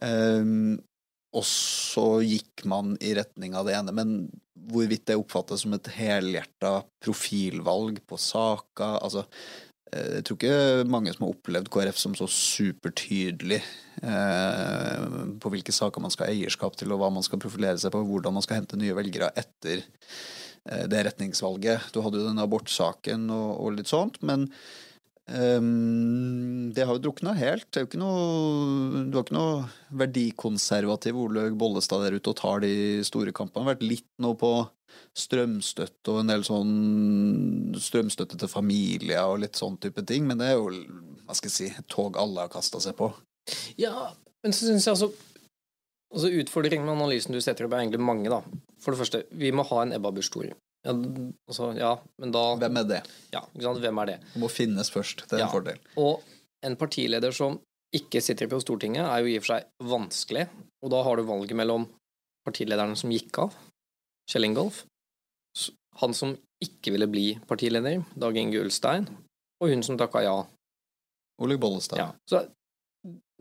Um, 0.00 0.80
og 1.30 1.46
så 1.46 2.06
gikk 2.26 2.64
man 2.68 2.96
i 2.98 3.12
retning 3.14 3.54
av 3.54 3.68
det 3.68 3.76
ene. 3.78 3.94
Men 3.94 4.14
hvorvidt 4.70 5.06
det 5.08 5.18
oppfattes 5.18 5.64
som 5.64 5.74
et 5.76 5.90
helhjerta 5.94 6.80
profilvalg 7.02 8.00
på 8.08 8.18
saka 8.20 8.96
altså, 9.00 9.24
eh, 9.92 10.18
Jeg 10.18 10.26
tror 10.26 10.38
ikke 10.38 10.90
mange 10.90 11.14
som 11.14 11.26
har 11.26 11.34
opplevd 11.36 11.70
KrF 11.72 12.00
som 12.02 12.16
så 12.18 12.28
supertydelig 12.30 13.60
eh, 14.02 15.06
på 15.40 15.54
hvilke 15.54 15.74
saker 15.74 16.02
man 16.02 16.14
skal 16.14 16.28
ha 16.28 16.34
eierskap 16.34 16.78
til, 16.78 16.92
og 16.92 17.02
hva 17.02 17.12
man 17.14 17.26
skal 17.26 17.42
profilere 17.42 17.78
seg 17.80 17.94
på, 17.94 18.04
hvordan 18.10 18.36
man 18.36 18.46
skal 18.46 18.60
hente 18.60 18.80
nye 18.80 18.98
velgere 18.98 19.30
etter 19.38 19.80
eh, 19.80 20.86
det 20.90 21.06
retningsvalget. 21.12 21.92
Du 21.94 22.02
hadde 22.02 22.22
jo 22.22 22.28
den 22.30 22.42
abortsaken 22.42 23.30
og, 23.30 23.50
og 23.54 23.78
litt 23.78 23.90
sånt, 23.90 24.18
men 24.26 24.50
Um, 25.30 26.72
det 26.74 26.82
har 26.86 26.96
jo 26.96 27.04
drukna 27.04 27.36
helt. 27.38 27.68
Det 27.70 27.78
er 27.78 27.84
jo 27.84 27.90
ikke 27.90 28.02
noe, 28.02 29.04
du 29.06 29.14
har 29.14 29.24
ikke 29.24 29.36
noe 29.36 29.68
verdikonservativ 30.02 31.18
Olaug 31.22 31.54
Bollestad 31.58 32.02
der 32.02 32.18
ute 32.18 32.32
og 32.32 32.38
tar 32.40 32.64
de 32.64 32.72
store 33.06 33.34
kampene. 33.36 33.62
Det 33.62 33.68
har 33.68 33.76
vært 33.76 33.86
litt 33.86 34.08
nå 34.22 34.34
på 34.40 34.52
strømstøtte 35.16 36.10
og 36.10 36.22
en 36.22 36.32
del 36.32 36.42
sånn 36.46 36.74
strømstøtte 37.78 38.40
til 38.40 38.50
familier 38.50 39.30
og 39.30 39.42
litt 39.44 39.58
sånn 39.58 39.78
type 39.82 40.02
ting, 40.06 40.26
men 40.26 40.40
det 40.40 40.50
er 40.50 40.58
jo 40.58 40.70
hva 40.70 41.36
skal 41.38 41.50
jeg 41.50 41.56
si, 41.56 41.68
et 41.70 41.90
tog 41.90 42.18
alle 42.18 42.42
har 42.42 42.50
kasta 42.50 42.82
seg 42.82 42.96
på. 42.98 43.12
Ja, 43.78 44.10
men 44.42 44.54
så 44.54 44.66
syns 44.66 44.86
jeg 44.86 44.96
altså 44.96 45.12
Altså 46.10 46.26
Utfordringen 46.40 46.88
med 46.88 46.96
analysen 46.96 47.36
du 47.36 47.38
setter 47.38 47.68
opp, 47.68 47.74
er 47.76 47.84
egentlig 47.84 48.00
mange. 48.02 48.26
da. 48.26 48.40
For 48.82 48.90
det 48.90 48.98
første, 48.98 49.20
vi 49.30 49.52
må 49.54 49.62
ha 49.68 49.84
en 49.84 49.92
Ebba 49.94 50.10
Busch 50.10 50.32
Thor. 50.34 50.48
Ja, 50.86 50.94
altså, 50.94 51.70
ja, 51.76 51.90
men 52.22 52.32
da 52.32 52.42
Hvem 52.56 52.78
er 52.80 52.86
det? 52.88 53.00
Ja, 53.34 53.42
ikke 53.52 53.66
sant? 53.66 53.82
Hvem 53.84 53.98
er 54.00 54.08
det? 54.08 54.18
Det 54.32 54.40
må 54.40 54.48
finnes 54.48 54.88
først. 54.92 55.26
Det 55.28 55.36
er 55.36 55.42
ja. 55.44 55.48
en 55.48 55.52
fordel. 55.52 55.80
Og 56.00 56.22
en 56.64 56.76
partileder 56.80 57.34
som 57.36 57.58
ikke 57.96 58.22
sitter 58.22 58.48
på 58.48 58.60
Stortinget, 58.62 59.04
er 59.04 59.24
jo 59.24 59.32
i 59.32 59.38
og 59.38 59.44
for 59.44 59.56
seg 59.56 59.90
vanskelig. 59.90 60.46
Og 60.84 60.92
da 60.94 61.02
har 61.04 61.18
du 61.18 61.26
valget 61.28 61.58
mellom 61.58 61.88
partilederen 62.46 62.96
som 62.96 63.12
gikk 63.12 63.42
av, 63.42 63.56
Kjell 64.30 64.46
Ingolf, 64.46 64.84
han 66.00 66.14
som 66.16 66.36
ikke 66.62 66.94
ville 66.94 67.08
bli 67.10 67.26
partileder, 67.48 68.04
Dag 68.16 68.38
Inge 68.38 68.62
Ulstein, 68.62 69.08
og 69.60 69.72
hun 69.72 69.84
som 69.84 69.98
takka 70.00 70.22
ja. 70.24 70.36
Olaug 71.40 71.60
Bollestad. 71.60 72.00
Ja. 72.00 72.08
Så 72.28 72.44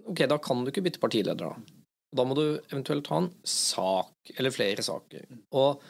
ok, 0.07 0.25
da 0.31 0.39
kan 0.41 0.63
du 0.63 0.71
ikke 0.71 0.83
bytte 0.85 1.01
partileder, 1.03 1.51
da. 1.51 1.77
Da 2.15 2.25
må 2.25 2.35
du 2.35 2.45
eventuelt 2.71 3.07
ha 3.11 3.21
en 3.21 3.29
sak, 3.45 4.31
eller 4.35 4.55
flere 4.55 4.83
saker. 4.83 5.27
Og 5.59 5.83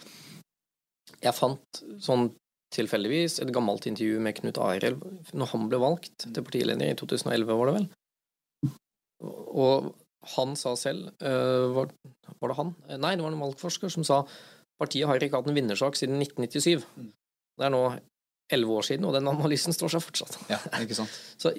jeg 1.23 1.35
fant 1.35 1.81
sånn 2.03 2.29
tilfeldigvis 2.73 3.39
et 3.41 3.51
gammelt 3.53 3.87
intervju 3.89 4.19
med 4.21 4.37
Knut 4.37 4.59
Arild 4.61 5.01
når 5.33 5.51
han 5.53 5.65
ble 5.71 5.79
valgt 5.81 6.27
til 6.27 6.45
partileder 6.45 6.91
i 6.91 6.97
2011, 6.99 7.49
var 7.49 7.69
det 7.69 7.75
vel. 7.79 7.87
Og 9.59 9.89
han 10.35 10.53
sa 10.59 10.75
selv 10.77 11.09
uh, 11.23 11.71
var, 11.73 11.91
var, 12.37 12.51
det 12.51 12.57
han? 12.59 12.73
Nei, 13.01 13.15
det 13.17 13.25
var 13.25 13.33
en 13.33 13.41
valgforsker 13.41 13.91
som 13.93 14.05
sa 14.07 14.21
partiet 14.79 15.09
har 15.09 15.19
ikke 15.23 15.39
hatt 15.39 15.49
en 15.49 15.57
vinnersak 15.57 15.97
siden 15.99 16.21
1997. 16.21 16.85
Det 17.59 17.67
er 17.67 17.73
nå 17.73 17.83
elleve 18.53 18.79
år 18.79 18.85
siden, 18.87 19.05
og 19.05 19.15
den 19.15 19.29
analysen 19.29 19.75
står 19.75 19.93
seg 19.93 20.03
fortsatt. 20.03 20.37
Ja, 20.49 20.59
ikke 20.81 20.97
sant? 20.97 21.13
Så 21.41 21.53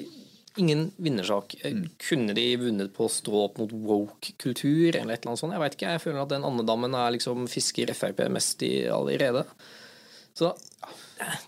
ingen 0.59 0.91
vinnersak. 0.97 1.55
Mm. 1.65 1.85
Kunne 2.09 2.35
de 2.37 2.47
vunnet 2.61 2.95
på 2.95 3.07
å 3.07 3.13
stå 3.13 3.45
opp 3.45 3.61
mot 3.61 3.73
woke-kultur 3.73 4.97
eller 4.97 5.15
et 5.15 5.23
eller 5.23 5.33
annet 5.33 5.43
sånt? 5.43 5.55
Jeg 5.55 5.63
veit 5.65 5.77
ikke. 5.77 5.93
Jeg 5.95 6.05
føler 6.05 6.23
at 6.25 6.33
den 6.33 6.47
andedammen 6.49 6.97
er 6.99 7.15
liksom 7.17 7.47
fisker 7.51 7.93
Frp 7.97 8.25
mest 8.33 8.65
i 8.67 8.73
allerede. 8.91 9.45
Så 10.37 10.55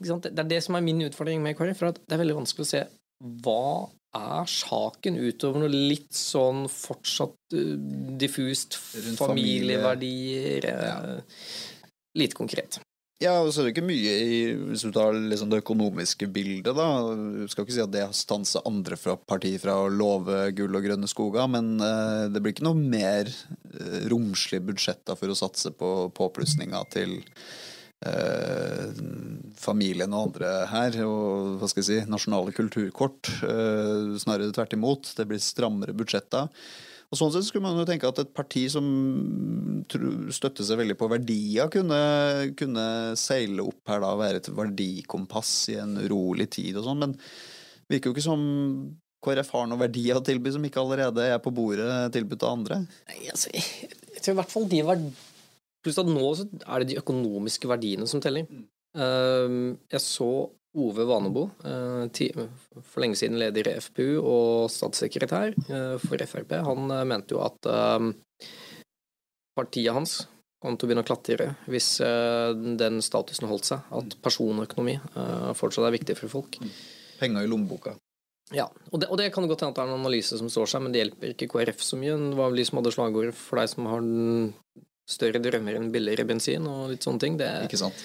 det 0.02 0.32
er 0.32 0.48
det 0.48 0.60
som 0.64 0.76
er 0.76 0.84
min 0.84 1.02
utfordring 1.06 1.42
med 1.42 1.56
KrF. 1.58 1.80
For 1.80 1.96
det 1.96 2.14
er 2.14 2.22
veldig 2.22 2.38
vanskelig 2.42 2.66
å 2.66 2.72
se 2.74 2.84
hva 3.42 3.88
er 4.12 4.48
saken 4.50 5.16
utover 5.22 5.62
noe 5.62 5.72
litt 5.72 6.12
sånn 6.16 6.66
fortsatt 6.68 7.54
uh, 7.56 7.76
diffust 8.20 8.76
familieverdier. 8.76 10.66
Familie. 10.66 10.88
Ja. 10.90 10.96
Uh, 11.22 12.18
lite 12.20 12.36
konkret. 12.36 12.82
Ja, 13.22 13.36
og 13.38 13.52
så 13.52 13.62
er 13.62 13.68
det 13.68 13.74
ikke 13.76 13.86
mye 13.86 14.12
i 14.18 14.38
Hvis 14.70 14.82
du 14.86 14.90
tar 14.94 15.14
liksom 15.14 15.50
det 15.52 15.62
økonomiske 15.62 16.26
bildet, 16.32 16.74
da. 16.74 16.86
Du 17.14 17.46
skal 17.50 17.66
ikke 17.66 17.76
si 17.76 17.84
at 17.84 17.94
det 17.94 18.04
stanser 18.18 18.66
andre 18.68 18.98
fra 18.98 19.16
partiet 19.16 19.62
fra 19.62 19.76
å 19.84 19.90
love 19.92 20.48
gull 20.58 20.78
og 20.78 20.86
grønne 20.86 21.10
skoger, 21.10 21.46
men 21.52 21.76
uh, 21.82 22.26
det 22.32 22.42
blir 22.42 22.56
ikke 22.56 22.66
noe 22.66 22.78
mer 22.78 23.30
uh, 23.30 23.98
romslige 24.10 24.64
budsjetter 24.66 25.18
for 25.18 25.30
å 25.30 25.38
satse 25.38 25.70
på 25.76 25.92
påplussinger 26.16 26.88
til 26.94 27.18
uh, 28.06 28.90
familien 29.60 30.14
og 30.16 30.30
andre 30.30 30.54
her, 30.72 31.02
og 31.06 31.60
hva 31.60 31.70
skal 31.70 31.84
jeg 31.84 31.90
si, 31.90 32.00
nasjonale 32.10 32.54
kulturkort. 32.56 33.30
snarere 34.18 34.54
tvert 34.54 34.74
imot. 34.74 35.14
Det 35.18 35.28
blir 35.30 35.42
strammere 35.42 35.94
budsjetter. 35.94 36.50
Og 37.12 37.18
Sånn 37.20 37.32
sett 37.34 37.44
skulle 37.44 37.66
man 37.66 37.76
jo 37.76 37.84
tenke 37.84 38.08
at 38.08 38.22
et 38.22 38.30
parti 38.32 38.64
som 38.72 38.86
støtter 40.32 40.64
seg 40.64 40.78
veldig 40.80 40.96
på 40.96 41.10
verdier, 41.12 41.68
kunne, 41.72 41.98
kunne 42.56 42.84
seile 43.20 43.66
opp 43.66 43.90
her 43.92 44.00
da 44.00 44.14
og 44.14 44.22
være 44.22 44.40
et 44.40 44.48
verdikompass 44.56 45.50
i 45.74 45.76
en 45.82 45.98
urolig 46.00 46.48
tid 46.56 46.78
og 46.80 46.86
sånn, 46.86 47.02
men 47.02 47.12
det 47.18 47.98
virker 47.98 48.08
jo 48.08 48.16
ikke 48.16 48.24
som 48.24 48.46
KrF 49.22 49.52
har 49.54 49.68
noen 49.68 49.82
verdier 49.84 50.18
å 50.18 50.24
tilby 50.24 50.54
som 50.54 50.64
ikke 50.66 50.80
allerede 50.80 51.26
er 51.34 51.42
på 51.42 51.52
bordet 51.54 51.90
tilbudt 52.16 52.46
av 52.48 52.56
andre. 52.56 52.80
Nei, 53.10 53.20
altså, 53.30 53.52
jeg 53.52 54.22
tror 54.22 54.32
i 54.32 54.40
hvert 54.40 54.54
fall 54.54 54.66
de 54.72 54.80
var 54.88 55.04
Pluss 55.82 55.98
at 55.98 56.06
nå 56.06 56.28
så 56.38 56.46
er 56.46 56.82
det 56.82 56.92
de 56.92 56.98
økonomiske 57.00 57.66
verdiene 57.66 58.06
som 58.06 58.20
teller. 58.22 58.46
Mm. 58.46 58.66
Ehm, 59.02 59.62
jeg 59.90 60.04
så 60.04 60.28
Ove 60.72 61.04
Vanebo, 61.04 61.50
for 61.60 63.04
lenge 63.04 63.18
siden 63.20 63.36
leder 63.40 63.68
i 63.68 63.74
FPU 63.76 64.22
og 64.22 64.70
statssekretær 64.72 65.52
for 66.00 66.24
Frp, 66.30 66.54
han 66.64 66.94
mente 67.08 67.36
jo 67.36 67.42
at 67.44 67.68
partiet 69.52 69.92
hans 69.92 70.22
kom 70.62 70.78
til 70.78 70.86
å 70.86 70.88
begynne 70.88 71.04
å 71.04 71.08
klatre 71.10 71.50
hvis 71.68 71.90
den 72.80 73.02
statusen 73.04 73.50
holdt 73.50 73.68
seg. 73.68 73.84
At 73.92 74.16
personøkonomi 74.24 74.96
fortsatt 75.58 75.90
er 75.90 75.96
viktig 75.98 76.16
for 76.22 76.38
folk. 76.38 76.56
Penger 77.20 77.44
i 77.44 77.52
lommeboka. 77.52 77.92
Ja, 78.52 78.66
og 78.90 79.00
det, 79.00 79.08
og 79.08 79.18
det, 79.20 79.30
kan 79.32 79.46
godt 79.48 79.64
hende 79.64 79.72
at 79.72 79.78
det 79.78 79.84
er 79.84 79.92
en 79.92 80.00
analyse 80.00 80.36
som 80.38 80.48
står 80.52 80.68
seg, 80.68 80.84
men 80.84 80.92
det 80.92 81.02
hjelper 81.02 81.32
ikke 81.32 81.48
KrF 81.52 81.84
så 81.84 81.98
mye. 82.00 82.16
Det 82.20 82.38
var 82.38 82.52
vel 82.52 82.60
de 82.60 82.66
som 82.68 82.80
hadde 82.80 82.92
slagordet 82.94 83.36
for 83.38 83.60
deg 83.60 83.70
som 83.72 83.88
har 83.88 84.08
større 85.12 85.40
drømmer 85.42 85.78
enn 85.78 85.90
billigere 85.94 86.26
bensin 86.28 86.68
og 86.68 86.92
litt 86.92 87.06
sånne 87.06 87.22
ting. 87.22 87.38
Det, 87.40 87.48
ikke 87.66 87.80
sant? 87.80 88.04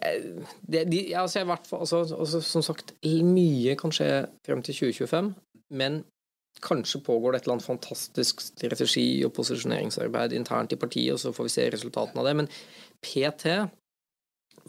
Det, 0.00 0.84
de, 0.90 1.00
altså, 1.18 1.44
hvert 1.48 1.68
fall, 1.68 1.84
altså, 1.84 2.02
altså, 2.16 2.40
som 2.44 2.64
sagt, 2.66 2.94
mye 3.04 3.76
kan 3.80 3.94
skje 3.94 4.08
frem 4.46 4.62
til 4.64 4.78
2025, 4.80 5.30
men 5.78 6.02
kanskje 6.64 7.02
pågår 7.04 7.32
det 7.32 7.40
et 7.40 7.46
eller 7.46 7.56
annet 7.56 7.66
fantastisk 7.66 8.40
strategi- 8.40 9.24
og 9.26 9.32
posisjoneringsarbeid 9.36 10.32
internt 10.36 10.72
i 10.72 10.80
partiet, 10.80 11.12
og 11.14 11.20
så 11.20 11.32
får 11.34 11.48
vi 11.48 11.54
se 11.56 11.70
resultatene 11.74 12.22
av 12.22 12.28
det. 12.28 12.36
Men 12.38 12.50
PT 13.04 13.56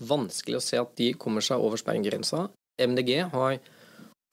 vanskelig 0.10 0.60
å 0.60 0.64
se 0.64 0.80
at 0.82 0.96
de 1.00 1.12
kommer 1.20 1.46
seg 1.46 1.62
over 1.62 1.80
sperregrensa. 1.80 2.48
MDG 2.82 3.12
har 3.32 3.60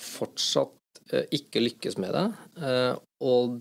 fortsatt 0.02 1.02
eh, 1.12 1.28
ikke 1.38 1.62
lykkes 1.62 1.98
med 2.02 2.16
det. 2.16 2.24
Eh, 2.64 2.94
og 3.22 3.60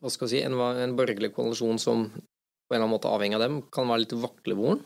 hva 0.00 0.12
skal 0.12 0.28
vi 0.28 0.36
si, 0.36 0.44
en, 0.46 0.56
en 0.56 0.96
borgerlig 0.96 1.34
koalisjon 1.36 1.80
som 1.82 2.06
på 2.08 2.72
en 2.72 2.78
eller 2.78 2.86
annen 2.86 2.94
måte 2.94 3.10
avhengig 3.12 3.36
av 3.36 3.44
dem, 3.44 3.60
kan 3.74 3.90
være 3.90 4.06
litt 4.06 4.16
vaklevoren. 4.16 4.80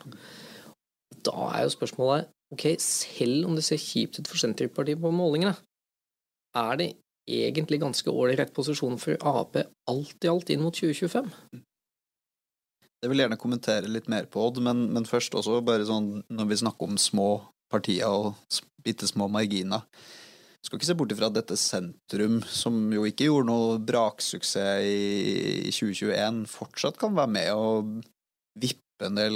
Da 1.25 1.49
er 1.53 1.65
jo 1.65 1.73
spørsmålet 1.73 2.29
ok, 2.53 2.65
selv 2.81 3.45
om 3.49 3.57
det 3.57 3.65
ser 3.65 3.81
kjipt 3.81 4.19
ut 4.19 4.29
for 4.29 4.41
Senterpartiet 4.41 5.01
på 5.01 5.11
målingene, 5.13 5.55
er 6.57 6.79
det 6.79 6.89
egentlig 7.29 7.81
ganske 7.81 8.09
ålreit 8.09 8.53
posisjon 8.55 8.97
for 9.01 9.19
Ap 9.21 9.59
alt 9.59 10.25
i 10.25 10.31
alt 10.31 10.49
inn 10.49 10.63
mot 10.63 10.73
2025? 10.73 11.29
Jeg 12.99 13.11
vil 13.11 13.21
gjerne 13.21 13.39
kommentere 13.39 13.91
litt 13.91 14.09
mer 14.11 14.25
på 14.27 14.41
Odd, 14.43 14.59
men, 14.65 14.89
men 14.91 15.05
først 15.07 15.37
også 15.37 15.61
bare 15.63 15.85
sånn 15.87 16.17
når 16.27 16.49
vi 16.49 16.57
snakker 16.63 16.89
om 16.89 16.97
små 16.99 17.29
partier 17.71 18.09
og 18.09 18.33
bitte 18.83 19.07
små 19.07 19.29
marginer. 19.31 19.85
Skal 20.65 20.75
ikke 20.75 20.89
se 20.89 20.97
bort 20.99 21.13
ifra 21.15 21.29
at 21.29 21.37
dette 21.37 21.55
sentrum, 21.55 22.41
som 22.43 22.89
jo 22.91 23.05
ikke 23.07 23.29
gjorde 23.29 23.47
noe 23.47 23.77
braksuksess 23.79 24.83
i 24.83 25.71
2021, 25.71 26.41
fortsatt 26.51 26.99
kan 26.99 27.15
være 27.15 27.31
med 27.37 27.53
og 27.53 27.93
vippe 28.59 28.88
en 29.07 29.19
del 29.19 29.35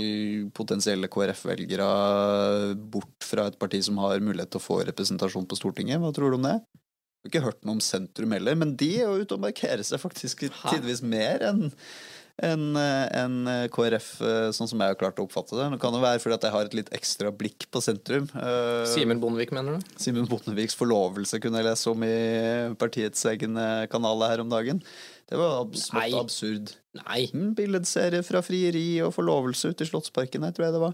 potensielle 0.55 1.09
KrF-velgere 1.11 1.89
bort 2.93 3.27
fra 3.27 3.47
et 3.49 3.59
parti 3.59 3.81
som 3.85 3.99
har 4.03 4.23
mulighet 4.23 4.53
til 4.53 4.61
å 4.61 4.65
få 4.65 4.81
representasjon 4.89 5.47
på 5.49 5.59
Stortinget. 5.59 6.01
Hva 6.03 6.13
tror 6.15 6.33
du 6.33 6.39
om 6.39 6.49
det? 6.49 6.57
Jeg 7.23 7.29
har 7.29 7.31
ikke 7.31 7.45
hørt 7.45 7.61
noe 7.63 7.77
om 7.77 7.83
sentrum 7.83 8.35
heller, 8.35 8.57
men 8.59 8.73
de 8.79 8.89
er 8.97 9.07
jo 9.07 9.23
ute 9.23 9.37
og 9.37 9.45
markerer 9.45 9.85
seg 9.87 10.01
faktisk 10.01 10.43
tidvis 10.43 10.99
mer 11.05 11.45
enn 11.47 11.69
enn 12.41 12.77
en 12.79 13.35
eh, 13.49 13.67
KrF, 13.73 14.07
eh, 14.25 14.47
sånn 14.55 14.69
som 14.69 14.81
jeg 14.81 14.93
har 14.93 14.97
klart 14.97 15.19
å 15.21 15.25
oppfatte 15.27 15.57
det. 15.57 15.67
Det 15.75 15.79
kan 15.83 15.93
jo 15.93 16.01
være 16.01 16.21
fordi 16.23 16.37
at 16.39 16.47
jeg 16.47 16.55
har 16.55 16.69
et 16.69 16.77
litt 16.79 16.91
ekstra 16.97 17.29
blikk 17.35 17.67
på 17.69 17.81
sentrum. 17.83 18.25
Eh, 18.33 18.85
Simen 18.89 19.21
Bondevik, 19.21 19.53
mener 19.53 19.77
du? 19.77 19.91
Simen 20.01 20.25
Bondeviks 20.29 20.77
forlovelse 20.79 21.37
kunne 21.43 21.61
jeg 21.61 21.69
lese 21.69 21.91
om 21.93 22.05
i 22.07 22.15
partiets 22.79 23.27
egen 23.29 23.59
kanal 23.91 24.25
her 24.25 24.41
om 24.41 24.49
dagen. 24.49 24.81
Det 25.29 25.37
var 25.39 25.69
smått 25.79 26.13
absurd. 26.19 26.65
Nei. 26.99 27.21
Billedserie 27.57 28.21
fra 28.25 28.39
frieri 28.45 29.01
og 29.05 29.11
forlovelse 29.15 29.65
ute 29.73 29.83
i 29.85 29.87
Slottsparken 29.89 30.43
her, 30.45 30.53
tror 30.55 30.65
jeg 30.67 30.75
det 30.75 30.83
var. 30.83 30.93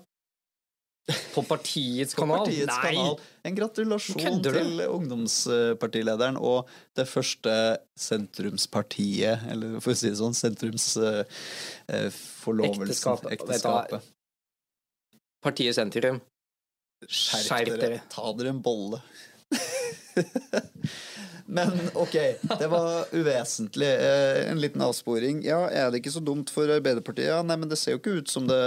På 1.33 1.41
partiets 1.47 2.13
kanal? 2.17 2.37
På 2.37 2.43
partiets 2.45 2.75
Nei! 2.75 2.93
Kanal. 2.93 3.15
En 3.49 3.55
gratulasjon 3.57 4.41
til 4.45 4.69
ungdomspartilederen 4.85 6.35
og 6.37 6.59
det 6.97 7.07
første 7.09 7.53
sentrumspartiet, 7.97 9.37
eller 9.49 9.79
for 9.81 9.91
å 9.95 9.97
si 9.97 10.09
det 10.11 10.19
sånn, 10.19 10.37
sentrumsforlovelsen, 10.37 13.15
uh, 13.15 13.33
ekteskapet. 13.33 14.01
Partiet 15.43 15.75
Sentrum. 15.77 16.19
Skjerp 17.07 17.77
dere. 17.79 18.01
Ta 18.11 18.31
dere 18.35 18.51
en 18.51 18.61
bolle. 18.61 18.99
Men 21.49 21.71
ok, 21.97 22.13
det 22.59 22.67
var 22.69 23.05
uvesentlig. 23.11 23.89
Eh, 23.89 24.51
en 24.51 24.59
liten 24.61 24.81
avsporing. 24.85 25.41
Ja, 25.45 25.63
er 25.73 25.89
det 25.89 26.03
ikke 26.03 26.13
så 26.13 26.21
dumt 26.21 26.51
for 26.53 26.69
Arbeiderpartiet? 26.69 27.31
Ja, 27.31 27.39
nei, 27.41 27.57
men 27.57 27.71
det 27.71 27.79
ser 27.81 27.95
jo 27.95 28.01
ikke 28.03 28.19
ut 28.21 28.29
som 28.29 28.45
det, 28.45 28.59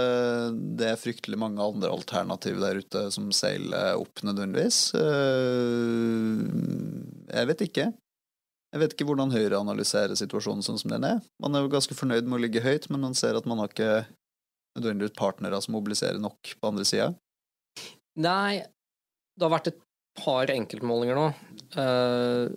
det 0.75 0.89
er 0.89 0.99
fryktelig 0.99 1.39
mange 1.39 1.63
andre 1.63 1.93
alternativ 1.95 2.59
der 2.59 2.81
ute 2.83 3.05
som 3.15 3.31
seiler 3.31 3.95
opp, 3.95 4.19
nødvendigvis. 4.27 4.81
Eh, 4.99 6.43
jeg 7.31 7.51
vet 7.53 7.63
ikke. 7.69 7.87
Jeg 8.73 8.81
vet 8.81 8.97
ikke 8.97 9.07
hvordan 9.07 9.31
Høyre 9.31 9.63
analyserer 9.63 10.19
situasjonen 10.19 10.65
sånn 10.65 10.81
som 10.81 10.91
den 10.91 11.07
er. 11.07 11.23
Man 11.39 11.55
er 11.55 11.63
jo 11.63 11.71
ganske 11.71 11.95
fornøyd 11.95 12.27
med 12.27 12.39
å 12.39 12.43
ligge 12.43 12.65
høyt, 12.65 12.89
men 12.91 13.05
man 13.05 13.15
ser 13.15 13.39
at 13.39 13.47
man 13.47 13.63
har 13.63 13.71
ikke 13.71 14.03
nødvendigvis 14.75 15.15
partnere 15.15 15.61
som 15.63 15.77
mobiliserer 15.77 16.19
nok 16.19 16.55
på 16.59 16.73
andre 16.73 16.83
sida. 16.89 17.13
Nei, 18.19 18.59
det 19.37 19.45
har 19.45 19.55
vært 19.55 19.71
et 19.71 19.81
par 20.17 20.51
enkeltmålinger 20.53 21.17
nå 21.17 21.27
uh, 21.77 22.53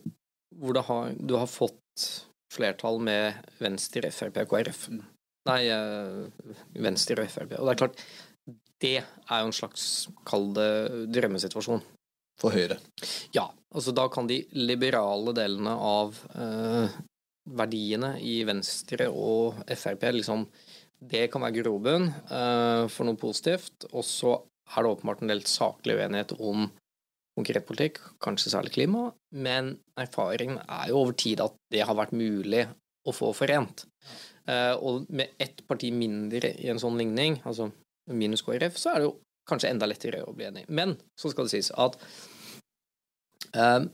hvor 0.56 0.80
har, 0.88 1.12
du 1.18 1.36
har 1.36 1.48
fått 1.50 2.06
flertall 2.52 3.00
med 3.04 3.36
Venstre, 3.60 4.08
Frp 4.14 4.38
og 4.44 4.52
KrF. 4.54 4.86
Mm. 4.92 5.02
Nei, 5.50 5.60
uh, 5.68 6.54
Venstre 6.86 7.26
og 7.26 7.32
Frp. 7.32 7.58
Og 7.58 7.68
det 7.68 7.74
er 7.74 7.82
klart, 7.82 8.00
det 8.84 8.94
er 9.02 9.42
jo 9.42 9.50
en 9.50 9.56
slags, 9.56 9.84
kall 10.28 10.50
det, 10.56 10.70
drømmesituasjon. 11.12 11.84
For 12.36 12.52
Høyre? 12.52 12.76
Ja. 13.32 13.46
altså 13.72 13.94
Da 13.96 14.10
kan 14.12 14.26
de 14.28 14.42
liberale 14.52 15.32
delene 15.36 15.72
av 15.72 16.18
uh, 16.36 16.96
verdiene 17.48 18.18
i 18.20 18.42
Venstre 18.44 19.06
og 19.08 19.62
Frp 19.72 20.04
liksom 20.18 20.42
Det 21.00 21.30
kan 21.32 21.44
være 21.44 21.62
grobunn 21.62 22.10
for 22.92 23.08
noe 23.08 23.16
positivt. 23.20 23.86
Og 23.92 24.04
så 24.04 24.34
er 24.74 24.82
det 24.82 24.90
åpenbart 24.90 25.22
en 25.22 25.30
del 25.30 25.42
saklig 25.48 25.96
uenighet 25.96 26.34
om 26.36 26.66
konkret 27.37 27.66
politikk, 27.68 28.01
kanskje 28.25 28.53
særlig 28.55 28.72
klima, 28.75 29.11
men 29.37 29.75
erfaringen 30.01 30.59
er 30.62 30.90
jo 30.90 31.03
over 31.03 31.16
tid 31.18 31.42
at 31.44 31.55
det 31.72 31.85
har 31.85 31.99
vært 31.99 32.16
mulig 32.16 32.64
å 33.07 33.14
få 33.14 33.33
forent. 33.37 33.85
Uh, 34.46 34.75
og 34.79 35.11
med 35.11 35.37
ett 35.42 35.61
parti 35.68 35.90
mindre 35.92 36.55
i 36.62 36.70
en 36.72 36.81
sånn 36.81 36.99
ligning, 36.99 37.40
altså 37.44 37.68
minus 38.14 38.44
KrF, 38.46 38.79
så 38.79 38.92
er 38.92 39.03
det 39.03 39.09
jo 39.09 39.16
kanskje 39.46 39.70
enda 39.72 39.88
lettere 39.90 40.25
å 40.27 40.35
bli 40.35 40.46
enig. 40.49 40.64
Men 40.68 40.94
så 41.18 41.31
skal 41.31 41.46
det 41.46 41.55
sies 41.57 41.72
at 41.75 41.99
um, 43.55 43.88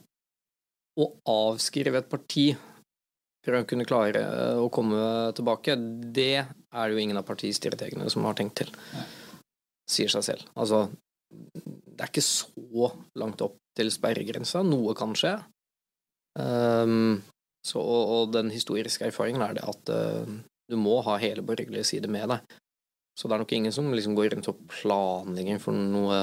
å 1.00 1.08
avskrive 1.32 2.02
et 2.02 2.12
parti 2.12 2.52
for 3.42 3.58
å 3.58 3.64
kunne 3.66 3.86
klare 3.88 4.22
å 4.60 4.68
komme 4.72 5.32
tilbake, 5.34 5.74
det 6.14 6.44
er 6.44 6.84
det 6.84 6.94
jo 6.94 7.02
ingen 7.02 7.18
av 7.18 7.26
partistrategene 7.26 8.06
som 8.12 8.28
har 8.28 8.36
tenkt 8.38 8.60
til. 8.62 8.70
Sier 9.90 10.12
seg 10.12 10.26
selv. 10.28 10.44
Altså, 10.54 10.84
det 11.92 12.00
er 12.00 12.10
ikke 12.10 12.24
så 12.24 12.92
langt 13.20 13.42
opp 13.44 13.58
til 13.76 13.90
sperregrensa. 13.92 14.62
Noe 14.66 14.94
kan 14.98 15.14
skje. 15.18 15.36
Um, 16.38 17.20
så, 17.62 17.78
og, 17.78 18.14
og, 18.14 18.32
den 18.34 18.50
historiske 18.52 19.06
erfaringen 19.06 19.44
er 19.44 19.58
det 19.58 19.66
at 19.68 19.92
uh, 19.92 20.38
du 20.70 20.78
må 20.80 21.00
ha 21.06 21.18
hele 21.20 21.44
borgerlige 21.46 21.86
side 21.92 22.10
med 22.10 22.32
deg. 22.32 22.56
Så 23.18 23.28
det 23.28 23.36
er 23.36 23.42
nok 23.42 23.52
ingen 23.52 23.74
som 23.74 23.92
liksom 23.92 24.16
går 24.16 24.32
rundt 24.32 24.48
og 24.48 24.64
planlegger 24.72 25.60
for 25.60 25.76
noe, 25.76 26.18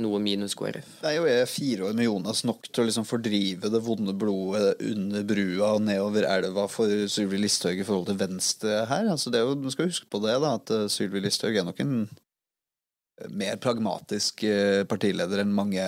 noe 0.00 0.20
minus 0.24 0.56
KrF. 0.56 0.88
Det 1.02 1.10
er 1.10 1.18
jo 1.18 1.46
fire 1.52 1.90
år 1.90 1.98
med 1.98 2.08
Jonas 2.08 2.42
nok 2.48 2.64
til 2.70 2.82
å 2.82 2.86
liksom 2.88 3.06
fordrive 3.06 3.70
det 3.70 3.82
vonde 3.84 4.16
blodet 4.16 4.80
under 4.88 5.26
brua 5.28 5.74
og 5.76 5.84
nedover 5.84 6.26
elva 6.32 6.64
for 6.72 7.04
Sylvi 7.12 7.42
Listhaug 7.42 7.84
i 7.84 7.86
forhold 7.86 8.08
til 8.08 8.20
Venstre 8.24 8.86
her. 8.88 9.12
Altså 9.12 9.30
det 9.30 9.42
er 9.42 9.50
jo, 9.50 9.58
Du 9.60 9.68
skal 9.74 9.92
huske 9.92 10.08
på 10.08 10.22
det, 10.24 10.38
da, 10.40 10.56
at 10.56 10.72
uh, 10.72 10.88
Sylvi 10.90 11.20
Listhaug 11.22 11.60
er 11.60 11.68
nok 11.68 11.84
en 11.84 11.96
mer 13.28 13.58
pragmatisk 13.62 14.44
eh, 14.48 14.82
partileder 14.88 15.42
enn 15.42 15.52
mange 15.54 15.84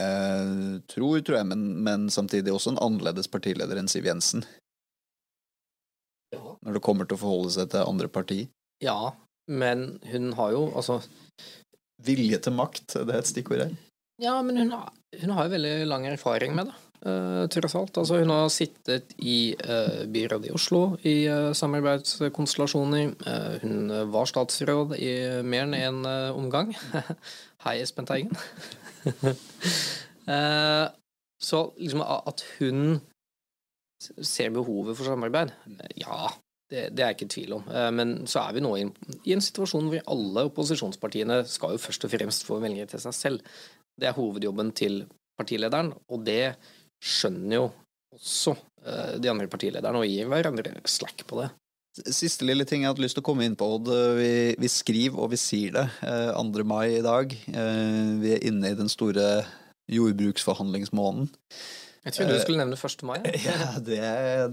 tror, 0.91 1.21
tror 1.25 1.41
jeg, 1.41 1.49
men, 1.51 1.65
men 1.87 2.07
samtidig 2.13 2.53
også 2.53 2.75
en 2.75 2.83
annerledes 2.85 3.31
partileder 3.33 3.81
enn 3.81 3.91
Siv 3.91 4.07
Jensen. 4.09 4.45
Ja. 6.35 6.43
Når 6.67 6.79
det 6.79 6.85
kommer 6.85 7.09
til 7.09 7.19
å 7.19 7.23
forholde 7.25 7.55
seg 7.57 7.71
til 7.73 7.87
andre 7.87 8.11
parti. 8.13 8.45
Ja, 8.85 9.15
men 9.51 9.99
hun 10.11 10.33
har 10.39 10.55
jo 10.55 10.67
altså 10.75 11.01
Vilje 12.05 12.41
til 12.43 12.53
makt, 12.53 12.97
det 13.07 13.15
er 13.15 13.21
et 13.23 13.29
stikkord 13.31 13.63
her. 13.63 13.77
Ja, 14.21 14.35
men 14.45 14.59
hun 14.61 14.73
har, 14.75 14.91
hun 15.23 15.31
har 15.35 15.47
jo 15.47 15.55
veldig 15.55 15.75
lang 15.89 16.05
erfaring 16.11 16.53
med 16.59 16.69
det 16.69 16.75
tross 17.05 17.75
alt. 17.77 17.99
Altså, 18.01 18.19
hun 18.23 18.33
har 18.33 18.49
sittet 18.53 19.13
i 19.21 19.55
uh, 19.59 20.05
byrådet 20.09 20.49
i 20.49 20.55
Oslo 20.57 20.83
i 21.05 21.15
uh, 21.29 21.53
samarbeidskonstellasjoner. 21.53 23.13
hun 23.63 23.93
var 24.13 24.29
statsråd 24.31 24.97
i 24.97 25.11
mer 25.45 25.67
enn 25.67 25.77
én 25.77 26.07
omgang. 26.33 26.73
Hei, 27.65 27.81
Espen 27.83 28.09
Teigen. 28.09 28.33
så 31.45 31.61
liksom 31.77 32.05
at 32.05 32.45
hun 32.59 33.01
ser 34.01 34.53
behovet 34.53 34.97
for 34.97 35.09
samarbeid, 35.09 35.53
ja, 36.01 36.29
det, 36.71 36.91
det, 36.97 37.03
er 37.03 37.13
jeg 37.13 37.17
ikke 37.17 37.29
i 37.29 37.35
tvil 37.35 37.57
om. 37.59 37.67
Men 37.97 38.15
så 38.31 38.45
er 38.45 38.57
vi 38.57 38.63
nå 38.65 38.73
i, 38.81 38.87
i 39.29 39.35
en 39.37 39.45
situasjon 39.45 39.91
hvor 39.93 40.09
alle 40.15 40.47
opposisjonspartiene 40.51 41.43
skal 41.49 41.75
jo 41.75 41.83
først 41.83 42.07
og 42.07 42.13
fremst 42.13 42.47
få 42.49 42.61
velgere 42.65 42.91
til 42.93 43.03
seg 43.05 43.17
selv. 43.17 43.53
Det 44.01 44.09
er 44.09 44.17
hovedjobben 44.17 44.73
til 44.77 45.05
partilederen, 45.39 45.93
og 46.09 46.25
det 46.27 46.55
skjønner 47.03 47.59
jo 47.59 47.67
også 48.15 48.55
uh, 48.55 49.15
de 49.19 49.31
andre 49.33 49.51
partilederne, 49.51 50.01
og 50.01 50.09
gir 50.09 50.31
hverandre 50.31 50.77
slack 50.91 51.27
på 51.29 51.43
det. 51.43 51.51
Siste 51.95 52.43
lille 52.43 52.65
ting 52.67 52.83
jeg 52.83 52.91
hadde 52.91 53.05
lyst 53.05 53.15
til 53.15 53.23
å 53.23 53.29
komme 53.29 53.45
inn 53.47 53.55
på, 53.59 53.69
Odd. 53.77 53.87
Vi, 54.19 54.31
vi 54.59 54.71
skriver 54.71 55.21
og 55.23 55.31
vi 55.31 55.39
sier 55.39 55.77
det. 55.77 55.85
Eh, 56.03 56.33
2. 56.35 56.65
mai 56.67 56.97
i 56.97 57.05
dag. 57.05 57.31
Eh, 57.31 58.09
vi 58.19 58.33
er 58.35 58.43
inne 58.51 58.73
i 58.73 58.79
den 58.79 58.91
store 58.91 59.45
jordbruksforhandlingsmåneden. 59.95 61.29
Jeg 62.05 62.17
trodde 62.17 62.35
du 62.35 62.43
skulle 62.43 62.65
nevne 62.65 62.77
1. 62.77 63.05
mai. 63.07 63.21
Ja, 63.47 63.69
det, 63.79 64.01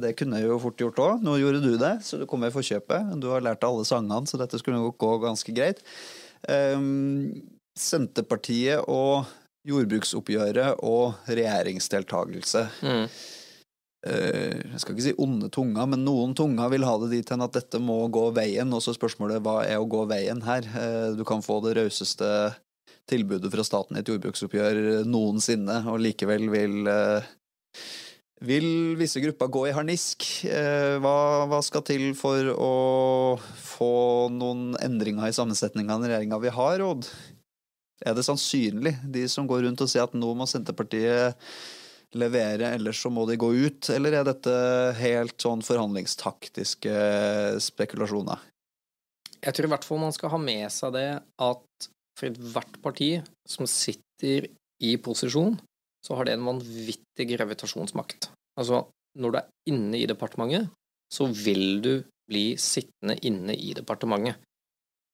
det, 0.03 0.13
kunne 0.19 0.37
jeg 0.37 0.51
jo 0.51 0.59
fort 0.61 0.77
gjort 0.85 1.01
òg. 1.01 1.25
Nå 1.25 1.39
gjorde 1.41 1.63
du 1.65 1.73
det, 1.81 1.95
så 2.05 2.21
du 2.21 2.27
kom 2.29 2.45
i 2.45 2.53
forkjøpet. 2.53 3.17
Du 3.23 3.31
har 3.33 3.41
lært 3.41 3.65
alle 3.65 3.89
sangene, 3.89 4.29
så 4.29 4.37
dette 4.39 4.61
skulle 4.61 4.77
nok 4.77 5.01
gå 5.01 5.11
ganske 5.25 5.57
greit. 5.57 5.81
Senterpartiet 7.81 8.85
og 8.85 9.25
jordbruksoppgjøret 9.67 10.81
og 10.87 11.21
regjeringsdeltakelse. 11.29 12.65
Mm. 12.81 13.05
Uh, 14.01 14.57
jeg 14.73 14.81
skal 14.81 14.95
ikke 14.95 15.05
si 15.05 15.13
onde 15.21 15.51
tunger, 15.53 15.85
men 15.91 16.01
noen 16.05 16.33
tunger 16.37 16.71
vil 16.73 16.87
ha 16.87 16.95
det 17.03 17.11
dit 17.11 17.33
hen 17.33 17.45
at 17.45 17.53
dette 17.53 17.81
må 17.81 17.99
gå 18.13 18.29
veien. 18.33 18.73
Og 18.73 18.81
så 18.83 18.95
spørsmålet 18.97 19.43
hva 19.45 19.61
er 19.67 19.77
å 19.77 19.89
gå 19.89 20.05
veien 20.09 20.41
her? 20.45 20.65
Uh, 20.73 21.11
du 21.17 21.25
kan 21.27 21.45
få 21.45 21.59
det 21.65 21.75
rauseste 21.77 22.29
tilbudet 23.09 23.51
fra 23.53 23.65
staten 23.65 23.97
i 23.97 24.01
et 24.01 24.09
jordbruksoppgjør 24.09 25.03
noensinne, 25.09 25.83
og 25.91 26.01
likevel 26.01 26.49
vil 26.53 26.89
uh, 26.89 27.29
vil 28.41 28.97
visse 28.97 29.21
grupper 29.21 29.51
gå 29.53 29.67
i 29.69 29.73
harnisk? 29.75 30.25
Hva, 30.41 31.17
hva, 31.45 31.59
skal 31.61 31.83
til 31.85 32.07
for 32.17 32.47
å 32.49 32.71
få 33.37 33.91
noen 34.33 34.71
endringer 34.81 35.29
i 35.29 35.35
sammensetninga 35.37 35.93
av 35.93 36.07
regjeringa 36.07 36.39
vi 36.41 36.53
har, 36.55 36.81
Odd? 36.81 37.05
Er 38.01 38.17
det 38.17 38.25
sannsynlig, 38.25 38.95
de 39.13 39.27
som 39.29 39.47
går 39.49 39.67
rundt 39.67 39.83
og 39.83 39.89
sier 39.91 40.07
at 40.07 40.17
nå 40.17 40.33
må 40.37 40.47
Senterpartiet 40.49 41.37
levere, 42.17 42.73
ellers 42.75 42.99
så 43.03 43.11
må 43.13 43.27
de 43.29 43.37
gå 43.39 43.51
ut? 43.53 43.91
Eller 43.93 44.17
er 44.19 44.27
dette 44.27 44.53
helt 44.99 45.37
sånn 45.41 45.61
forhandlingstaktiske 45.65 46.95
spekulasjoner? 47.61 48.47
Jeg 49.41 49.57
tror 49.57 49.67
i 49.67 49.71
hvert 49.73 49.85
fall 49.87 50.01
man 50.03 50.13
skal 50.13 50.33
ha 50.33 50.39
med 50.41 50.67
seg 50.73 50.93
det 50.97 51.07
at 51.41 51.89
for 52.17 52.29
ethvert 52.29 52.77
parti 52.83 53.11
som 53.49 53.69
sitter 53.69 54.49
i 54.81 54.95
posisjon, 55.01 55.55
så 56.05 56.17
har 56.17 56.27
det 56.27 56.35
en 56.35 56.45
vanvittig 56.45 57.27
gravitasjonsmakt. 57.35 58.31
Altså, 58.59 58.83
når 59.17 59.33
du 59.33 59.37
er 59.39 59.49
inne 59.71 59.99
i 60.01 60.07
departementet, 60.09 60.69
så 61.11 61.27
vil 61.29 61.81
du 61.83 61.93
bli 62.29 62.55
sittende 62.61 63.17
inne 63.27 63.55
i 63.57 63.73
departementet. 63.77 64.39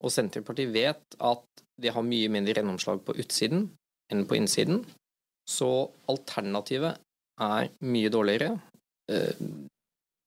Og 0.05 0.13
Senterpartiet 0.13 0.73
vet 0.73 1.17
at 1.25 1.63
de 1.77 1.91
har 1.93 2.05
mye 2.05 2.29
mindre 2.33 2.55
gjennomslag 2.57 3.01
på 3.05 3.15
utsiden 3.21 3.67
enn 4.13 4.25
på 4.29 4.37
innsiden, 4.37 4.83
så 5.47 5.69
alternativet 6.11 6.99
er 7.43 7.69
mye 7.85 8.11
dårligere. 8.11 8.51
Eh, 9.11 9.41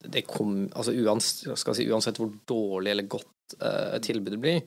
det 0.00 0.24
kom, 0.28 0.64
altså 0.72 0.94
uansett, 0.96 1.50
si, 1.76 1.86
uansett 1.90 2.18
hvor 2.20 2.30
dårlig 2.48 2.94
eller 2.94 3.08
godt 3.10 3.56
uh, 3.60 3.98
tilbudet 4.00 4.38
blir, 4.40 4.62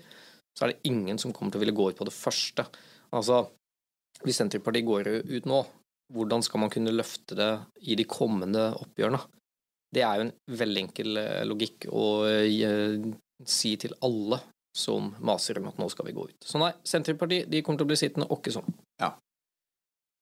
så 0.54 0.68
er 0.68 0.74
det 0.74 0.92
ingen 0.92 1.18
som 1.18 1.34
kommer 1.34 1.50
til 1.50 1.58
å 1.58 1.63
ville 1.63 1.74
gå 1.74 1.88
ut 1.89 1.98
på 1.98 2.06
det 2.06 2.13
første. 2.13 2.68
Altså, 3.18 3.39
hvis 4.22 4.38
Senterpartiet 4.38 4.86
går 4.86 5.10
ut 5.26 5.50
nå, 5.50 5.63
hvordan 6.13 6.46
skal 6.46 6.62
man 6.62 6.70
kunne 6.74 6.94
løfte 6.94 7.38
det 7.39 7.50
i 7.89 7.98
de 7.98 8.06
kommende 8.06 8.68
oppgjørene? 8.78 9.24
Det 9.94 10.06
er 10.06 10.20
jo 10.20 10.28
en 10.28 10.34
veldig 10.62 10.84
enkel 10.84 11.18
eh, 11.22 11.42
logikk 11.50 11.89
å 11.89 12.06
si 13.50 13.74
til 13.82 13.98
alle 14.06 14.38
som 14.74 15.14
maser 15.22 15.60
om 15.62 15.70
at 15.70 15.78
nå 15.78 15.88
skal 15.94 16.08
vi 16.10 16.16
gå 16.18 16.26
ut. 16.30 16.40
Så 16.46 16.60
nei, 16.62 16.72
Senterpartiet 16.88 17.50
de 17.52 17.62
kommer 17.62 17.82
til 17.82 17.88
å 17.88 17.92
bli 17.94 18.00
sittende 18.00 18.30
åkke 18.34 18.54
sånn. 18.56 18.74
Ja. 19.02 19.14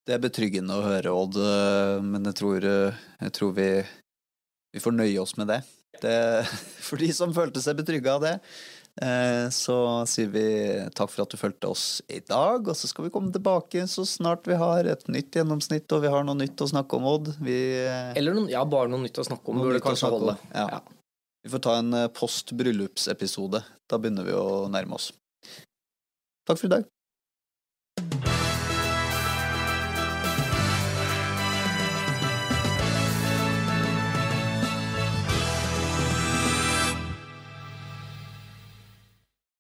Det 0.08 0.18
er 0.18 0.24
betryggende 0.24 0.76
å 0.76 0.84
høre, 0.84 1.14
Odd, 1.14 1.38
eh, 1.40 2.02
men 2.04 2.26
jeg 2.28 2.40
tror, 2.42 2.66
eh, 2.66 3.02
jeg 3.22 3.34
tror 3.38 3.56
vi, 3.56 3.70
vi, 4.74 4.84
får 4.84 4.98
nøye 4.98 5.22
oss 5.22 5.38
med 5.40 5.52
det. 5.54 5.62
det. 6.02 6.20
For 6.88 7.00
de 7.00 7.12
som 7.16 7.36
følte 7.36 7.64
seg 7.64 7.78
betrygga 7.80 8.18
av 8.18 8.26
det, 8.26 8.34
eh, 9.06 9.46
så 9.54 9.78
sier 10.10 10.34
vi 10.34 10.46
takk 10.98 11.14
for 11.14 11.24
at 11.24 11.32
du 11.32 11.38
fulgte 11.40 11.70
oss 11.72 11.86
i 12.10 12.20
dag, 12.26 12.66
og 12.66 12.76
så 12.76 12.90
skal 12.90 13.08
vi 13.08 13.14
komme 13.14 13.32
tilbake 13.32 13.86
så 13.88 14.04
snart 14.10 14.50
vi 14.50 14.58
har 14.60 14.90
et 14.90 15.06
nytt 15.08 15.38
gjennomsnitt 15.38 15.94
og 15.96 16.04
vi 16.04 16.12
har 16.12 16.26
noe 16.28 16.40
nytt 16.42 16.66
å 16.66 16.72
snakke 16.74 16.98
om, 16.98 17.08
Odd. 17.14 17.36
Vi, 17.40 17.60
Eller 18.18 18.36
noen, 18.36 18.50
ja, 18.52 18.66
bare 18.66 18.92
noe 18.92 19.06
nytt 19.06 19.22
å 19.22 19.28
snakke 19.30 19.54
om. 19.54 19.62
Burde 19.64 19.86
kanskje 19.86 20.12
holde. 20.12 20.36
Ja. 20.50 20.66
ja. 20.80 20.82
Vi 21.43 21.49
får 21.49 21.60
ta 21.60 21.75
en 21.77 21.93
eh, 21.93 22.08
post 22.13 22.51
bryllupsepisode. 22.58 23.63
Da 23.89 23.99
begynner 23.99 24.27
vi 24.27 24.38
å 24.38 24.67
nærme 24.71 24.97
oss. 24.97 25.12
Takk 26.47 26.60
for 26.60 26.69
i 26.69 26.73
dag. 26.75 26.89